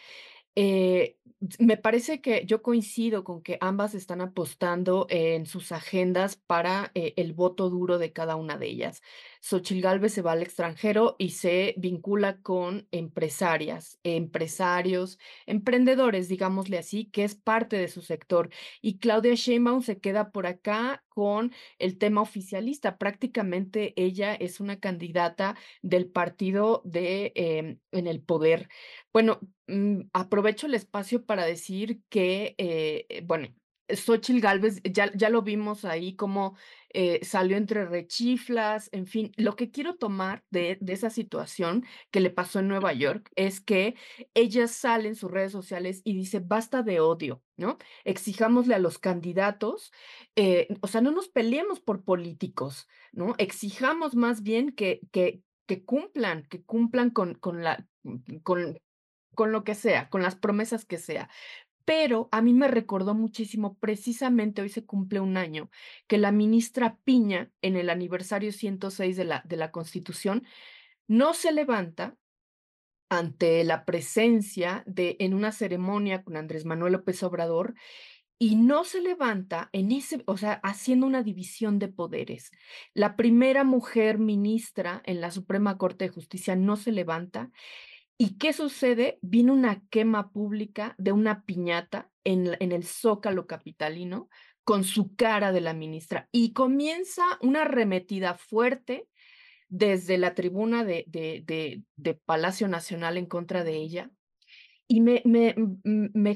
[0.57, 1.19] Eh,
[1.61, 7.33] me parece que yo coincido con que ambas están apostando en sus agendas para el
[7.35, 9.03] voto duro de cada una de ellas.
[9.47, 17.05] Xochil Gálvez se va al extranjero y se vincula con empresarias, empresarios, emprendedores, digámosle así,
[17.05, 18.51] que es parte de su sector.
[18.83, 22.99] Y Claudia Sheinbaum se queda por acá con el tema oficialista.
[22.99, 28.69] Prácticamente ella es una candidata del partido de em, en el poder.
[29.13, 29.39] Bueno,
[29.69, 33.49] mm, aprovecho el espacio para decir que, eh, bueno,
[33.89, 36.57] Xochil Gálvez, ya, ya lo vimos ahí como
[36.99, 42.21] eh, salió entre rechiflas, en fin, lo que quiero tomar de, de, esa situación que
[42.21, 43.97] le pasó en Nueva York es que
[44.35, 47.77] ella sale en sus redes sociales y dice, basta de odio, ¿no?
[48.05, 49.93] Exijámosle a los candidatos,
[50.37, 53.35] eh, o sea, no nos peleemos por políticos, ¿no?
[53.37, 57.87] Exijamos más bien que, que, que cumplan, que cumplan con, con la...
[58.43, 58.79] Con,
[59.35, 61.29] con lo que sea, con las promesas que sea
[61.87, 65.71] pero a mí me recordó muchísimo, precisamente hoy se cumple un año,
[66.09, 70.45] que la ministra Piña, en el aniversario 106 de la, de la Constitución,
[71.07, 72.17] no se levanta
[73.09, 77.75] ante la presencia de, en una ceremonia con Andrés Manuel López Obrador,
[78.39, 82.51] y no se levanta en ese, o sea, haciendo una división de poderes.
[82.95, 87.51] La primera mujer ministra en la Suprema Corte de Justicia no se levanta
[88.19, 89.19] ¿Y qué sucede?
[89.21, 94.29] Viene una quema pública de una piñata en, el zócalo capitalino
[94.65, 99.07] con su cara de la ministra y comienza una arremetida fuerte
[99.69, 101.83] desde la tribuna de,
[102.25, 104.11] Palacio Nacional en contra de ella
[104.89, 105.23] y me,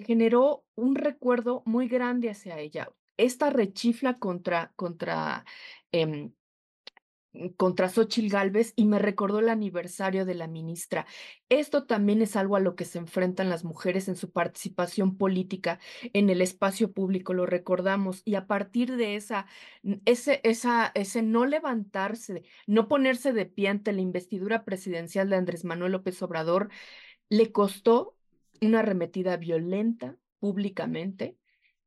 [0.05, 2.91] generó un recuerdo muy grande hacia ella.
[3.17, 5.45] Esta rechifla contra, contra
[5.93, 6.33] em,
[7.57, 11.07] contra Xochil Gálvez y me recordó el aniversario de la ministra.
[11.49, 15.79] Esto también es algo a lo que se enfrentan las mujeres en su participación política
[16.13, 19.47] en el espacio público, lo recordamos, y a partir de esa,
[20.05, 25.65] ese, esa, ese no levantarse, no ponerse de pie ante la investidura presidencial de Andrés
[25.65, 26.71] Manuel López Obrador,
[27.29, 28.17] le costó
[28.61, 31.37] una arremetida violenta públicamente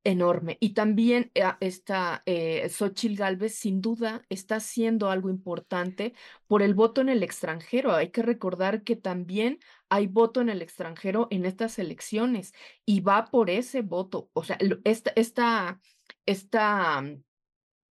[0.03, 0.57] enorme.
[0.59, 6.13] Y también eh, esta eh, Xochil Gálvez, sin duda, está haciendo algo importante
[6.47, 7.93] por el voto en el extranjero.
[7.93, 12.53] Hay que recordar que también hay voto en el extranjero en estas elecciones
[12.85, 14.29] y va por ese voto.
[14.33, 15.79] O sea, esta, esta,
[16.25, 17.23] esta mm,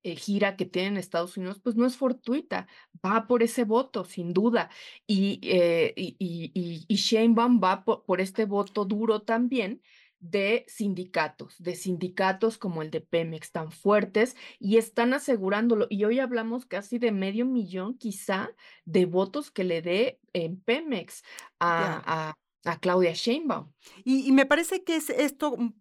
[0.02, 2.66] eh, gira que tiene en Estados Unidos, pues no es fortuita,
[3.04, 4.70] va por ese voto, sin duda.
[5.06, 9.82] Y, eh, y, y, y, Sheinbaum va por este voto duro también
[10.20, 15.86] de sindicatos, de sindicatos como el de Pemex tan fuertes y están asegurándolo.
[15.90, 18.50] Y hoy hablamos casi de medio millón quizá
[18.84, 21.22] de votos que le dé en Pemex
[21.58, 23.72] a, a, Claudia Sheinbaum.
[24.04, 25.72] Y, y, me parece que es esto, mm,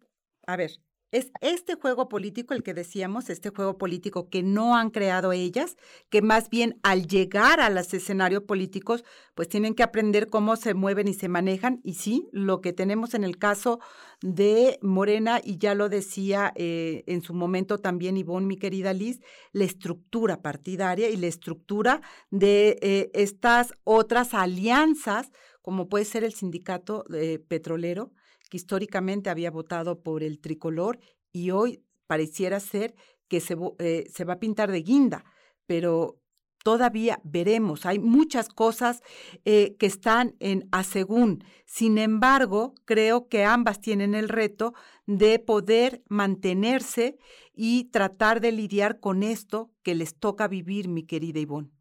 [0.48, 0.72] a ver,
[1.12, 5.76] es este juego político el que decíamos, este juego político que no han creado ellas,
[6.10, 9.04] que más bien al llegar a los escenarios políticos,
[9.34, 11.82] pues tienen que aprender cómo se mueven y se manejan.
[11.84, 13.80] Y sí, lo que tenemos en el caso
[14.22, 19.22] de Morena, y ya lo decía eh, en su momento también Ivonne, mi querida Liz,
[19.52, 25.32] la estructura partidaria y la estructura de eh, estas otras alianzas,
[25.62, 28.12] como puede ser el sindicato eh, petrolero,
[28.50, 31.00] que históricamente había votado por el tricolor
[31.32, 32.96] y hoy pareciera ser
[33.28, 35.24] que se, eh, va a pintar de guinda,
[35.66, 36.20] pero
[36.64, 37.86] todavía veremos.
[37.86, 39.02] Hay muchas cosas
[39.46, 41.44] eh, que están en asegún.
[41.66, 44.74] Sin embargo, creo que ambas tienen el reto
[45.06, 47.18] de poder mantenerse
[47.54, 51.79] y tratar de lidiar con esto que les toca vivir, mi querida Ivonne.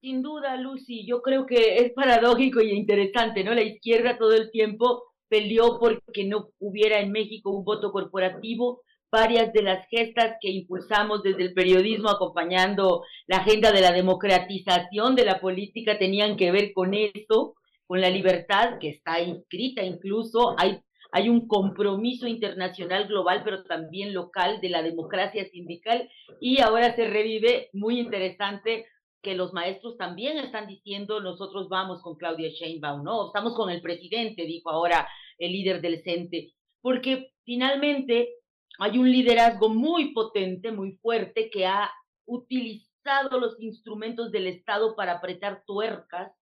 [0.00, 3.52] Sin duda, Lucy, yo creo que es paradójico y interesante, ¿no?
[3.52, 8.80] La izquierda todo el tiempo peleó porque no hubiera en México un voto corporativo.
[9.12, 15.16] Varias de las gestas que impulsamos desde el periodismo acompañando la agenda de la democratización
[15.16, 20.54] de la política tenían que ver con esto, con la libertad que está inscrita incluso.
[20.58, 20.80] Hay,
[21.12, 26.08] hay un compromiso internacional global, pero también local de la democracia sindical
[26.40, 28.86] y ahora se revive, muy interesante,
[29.22, 33.26] que los maestros también están diciendo, nosotros vamos con Claudia Sheinbaum, ¿no?
[33.26, 35.08] Estamos con el presidente, dijo ahora
[35.38, 38.30] el líder del CENTE, porque finalmente
[38.78, 41.90] hay un liderazgo muy potente, muy fuerte, que ha
[42.26, 46.32] utilizado los instrumentos del Estado para apretar tuercas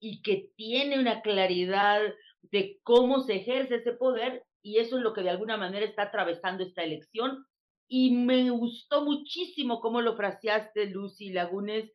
[0.00, 2.00] y que tiene una claridad
[2.42, 6.04] de cómo se ejerce ese poder y eso es lo que de alguna manera está
[6.04, 7.44] atravesando esta elección.
[7.86, 11.92] Y me gustó muchísimo cómo lo fraseaste, Lucy Lagunes,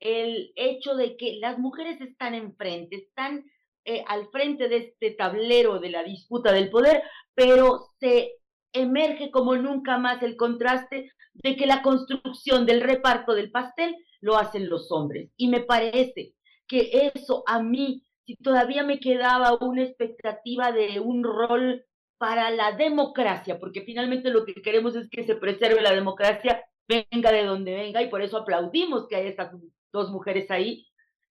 [0.00, 3.44] el hecho de que las mujeres están enfrente, están
[3.84, 7.02] eh, al frente de este tablero de la disputa del poder,
[7.34, 8.32] pero se
[8.72, 14.36] emerge como nunca más el contraste de que la construcción del reparto del pastel lo
[14.36, 15.30] hacen los hombres.
[15.36, 16.34] Y me parece
[16.66, 21.84] que eso a mí, si todavía me quedaba una expectativa de un rol
[22.18, 27.32] para la democracia, porque finalmente lo que queremos es que se preserve la democracia, venga
[27.32, 29.52] de donde venga, y por eso aplaudimos que haya estas
[29.92, 30.86] dos mujeres ahí,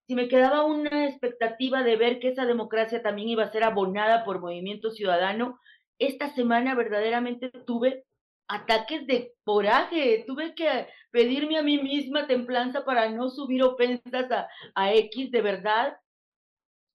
[0.08, 4.24] si me quedaba una expectativa de ver que esa democracia también iba a ser abonada
[4.24, 5.60] por movimiento ciudadano,
[6.00, 8.06] esta semana verdaderamente tuve
[8.48, 14.48] ataques de coraje, tuve que pedirme a mí misma templanza para no subir ofensas a,
[14.76, 15.98] a X de verdad.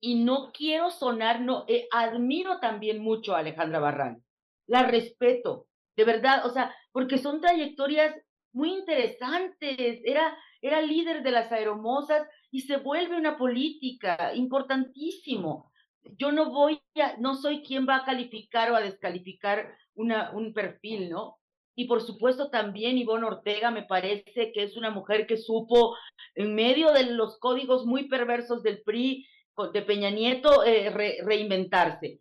[0.01, 4.25] Y no quiero sonar, no, eh, admiro también mucho a Alejandra Barran,
[4.67, 8.13] la respeto, de verdad, o sea, porque son trayectorias
[8.53, 15.71] muy interesantes, era era líder de las aeromosas y se vuelve una política, importantísimo.
[16.17, 20.55] Yo no voy a, no soy quien va a calificar o a descalificar una, un
[20.55, 21.39] perfil, ¿no?
[21.75, 25.97] Y por supuesto también Ivonne Ortega me parece que es una mujer que supo,
[26.35, 29.27] en medio de los códigos muy perversos del PRI,
[29.73, 30.91] de Peña Nieto, eh,
[31.25, 32.21] reinventarse.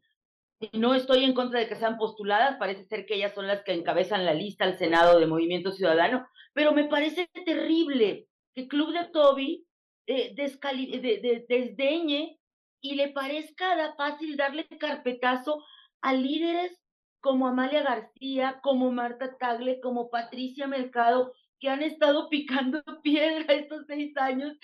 [0.74, 3.74] No estoy en contra de que sean postuladas, parece ser que ellas son las que
[3.74, 9.06] encabezan la lista al Senado de Movimiento Ciudadano, pero me parece terrible que Club de
[9.10, 9.66] Toby
[10.08, 12.40] eh, desdeñe
[12.82, 15.64] y le parezca fácil darle carpetazo
[16.02, 16.82] a líderes
[17.22, 23.86] como Amalia García, como Marta Tagle, como Patricia Mercado, que han estado picando piedra estos
[23.88, 24.58] seis años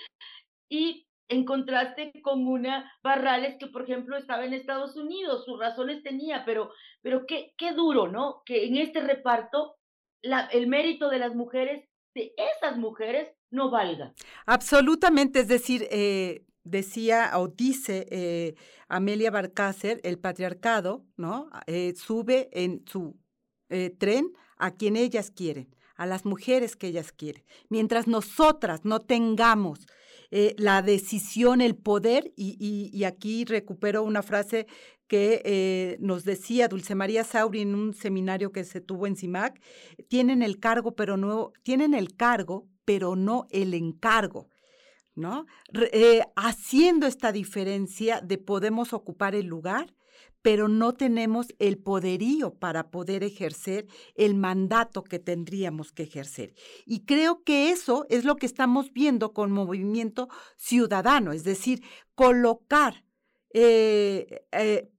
[0.69, 6.01] y en contraste con una Barrales que, por ejemplo, estaba en Estados Unidos, sus razones
[6.01, 6.71] tenía, pero,
[7.01, 8.41] pero qué, qué duro, ¿no?
[8.45, 9.75] Que en este reparto
[10.23, 11.85] la, el mérito de las mujeres,
[12.15, 14.13] de esas mujeres, no valga.
[14.45, 18.55] Absolutamente, es decir, eh, decía o dice eh,
[18.87, 21.49] Amelia Barcácer, el patriarcado, ¿no?
[21.65, 23.15] Eh, sube en su
[23.97, 27.43] tren a quien ellas quieren, a las mujeres que ellas quieren.
[27.67, 29.85] Mientras nosotras no tengamos
[30.29, 34.67] la decisión, el poder, y, y, aquí recupero una frase
[35.07, 39.61] que nos decía Dulce María Sauri en un seminario que se tuvo en CIMAC,
[40.07, 44.47] tienen el cargo, pero no, tienen el cargo, pero no el encargo.
[45.13, 45.45] ¿no?
[45.91, 49.93] Eh, haciendo esta diferencia de podemos ocupar el lugar,
[50.41, 56.53] pero no tenemos el poderío para poder ejercer el mandato que tendríamos que ejercer.
[56.85, 61.83] Y creo que eso es lo que estamos viendo con movimiento ciudadano, es decir,
[62.15, 63.03] colocar,
[63.53, 64.89] eh, eh,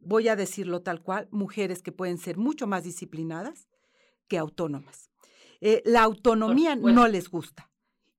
[0.00, 3.68] voy a decirlo tal cual, mujeres que pueden ser mucho más disciplinadas
[4.26, 5.11] que autónomas.
[5.64, 7.70] Eh, la autonomía no les gusta.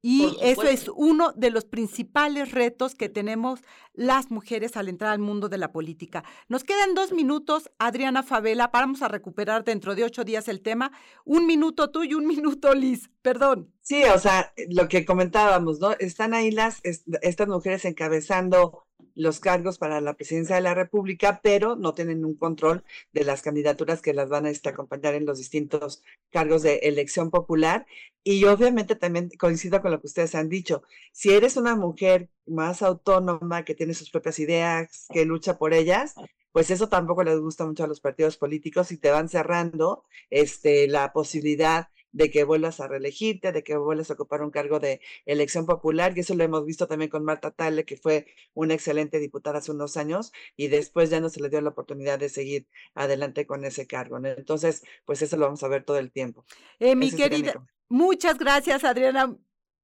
[0.05, 3.61] Y eso es uno de los principales retos que tenemos
[3.93, 6.25] las mujeres al entrar al mundo de la política.
[6.49, 10.91] Nos quedan dos minutos, Adriana Favela, vamos a recuperar dentro de ocho días el tema.
[11.23, 13.73] Un minuto tú y un minuto Liz, perdón.
[13.81, 15.91] Sí, o sea, lo que comentábamos, ¿no?
[15.93, 18.85] Están ahí las, estas mujeres encabezando
[19.15, 23.41] los cargos para la presidencia de la República, pero no tienen un control de las
[23.41, 26.01] candidaturas que las van a este, acompañar en los distintos
[26.31, 27.85] cargos de elección popular.
[28.23, 30.83] Y obviamente también coincido con lo que ustedes han dicho.
[31.11, 36.15] Si eres una mujer más autónoma, que tiene sus propias ideas, que lucha por ellas,
[36.51, 40.87] pues eso tampoco les gusta mucho a los partidos políticos y te van cerrando este,
[40.87, 45.01] la posibilidad de que vuelvas a reelegirte, de que vuelvas a ocupar un cargo de
[45.25, 49.19] elección popular, y eso lo hemos visto también con Marta Tale, que fue una excelente
[49.19, 52.67] diputada hace unos años, y después ya no se le dio la oportunidad de seguir
[52.93, 54.17] adelante con ese cargo.
[54.23, 56.45] Entonces, pues eso lo vamos a ver todo el tiempo.
[56.79, 59.35] Eh, mi querida, muchas gracias, Adriana.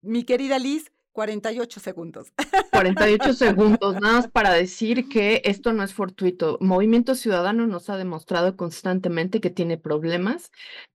[0.02, 2.32] Mi querida Liz, 48 segundos.
[2.72, 6.58] 48 segundos, nada más para decir que esto no es fortuito.
[6.62, 10.50] Movimiento Ciudadano nos ha demostrado constantemente que tiene problemas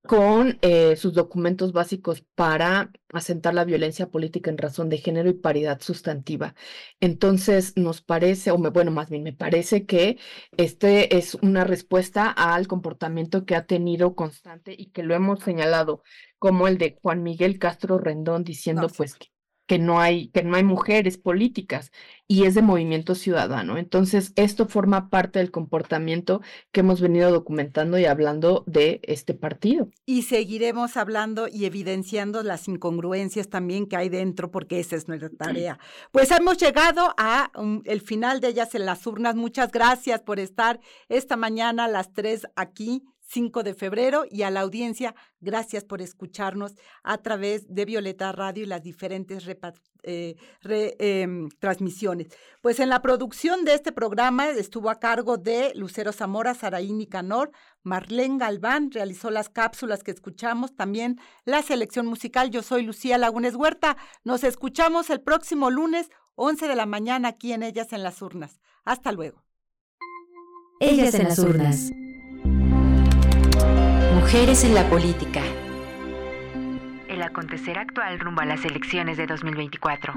[0.07, 5.35] con eh, sus documentos básicos para asentar la violencia política en razón de género y
[5.35, 6.55] paridad sustantiva.
[7.01, 10.16] Entonces, nos parece, o me, bueno, más bien me parece que
[10.57, 16.03] este es una respuesta al comportamiento que ha tenido constante y que lo hemos señalado
[16.39, 19.34] como el de Juan Miguel Castro Rendón diciendo pues que
[19.67, 21.91] que no hay, que no hay mujeres políticas
[22.27, 23.77] y es de movimiento ciudadano.
[23.79, 26.41] Entonces, esto forma parte del comportamiento
[26.73, 29.89] que hemos venido documentando y hablando de este partido.
[30.07, 35.31] Y seguiremos hablando y evidenciando las incongruencias también que hay dentro, porque esa es nuestra
[35.31, 35.79] tarea.
[36.12, 37.51] Pues hemos llegado a
[37.85, 39.35] el final de ellas en las urnas.
[39.35, 44.51] Muchas gracias por estar esta mañana a las tres aquí 5 de febrero y a
[44.51, 49.45] la audiencia, gracias por escucharnos a través de Violeta Radio y las diferentes
[50.03, 52.29] eh, em, transmisiones.
[52.61, 57.51] Pues en la producción de este programa estuvo a cargo de Lucero Zamora, Saraí Nicanor,
[57.83, 62.51] Marlene Galván realizó las cápsulas que escuchamos, también la selección musical.
[62.51, 63.97] Yo soy Lucía Lagunes Huerta.
[64.22, 68.61] Nos escuchamos el próximo lunes, 11 de la mañana, aquí en Ellas en las Urnas.
[68.85, 69.45] Hasta luego.
[70.81, 71.91] Ellas en las Urnas.
[74.25, 75.43] Mujeres en la política.
[77.09, 80.14] El acontecer actual rumbo a las elecciones de 2024.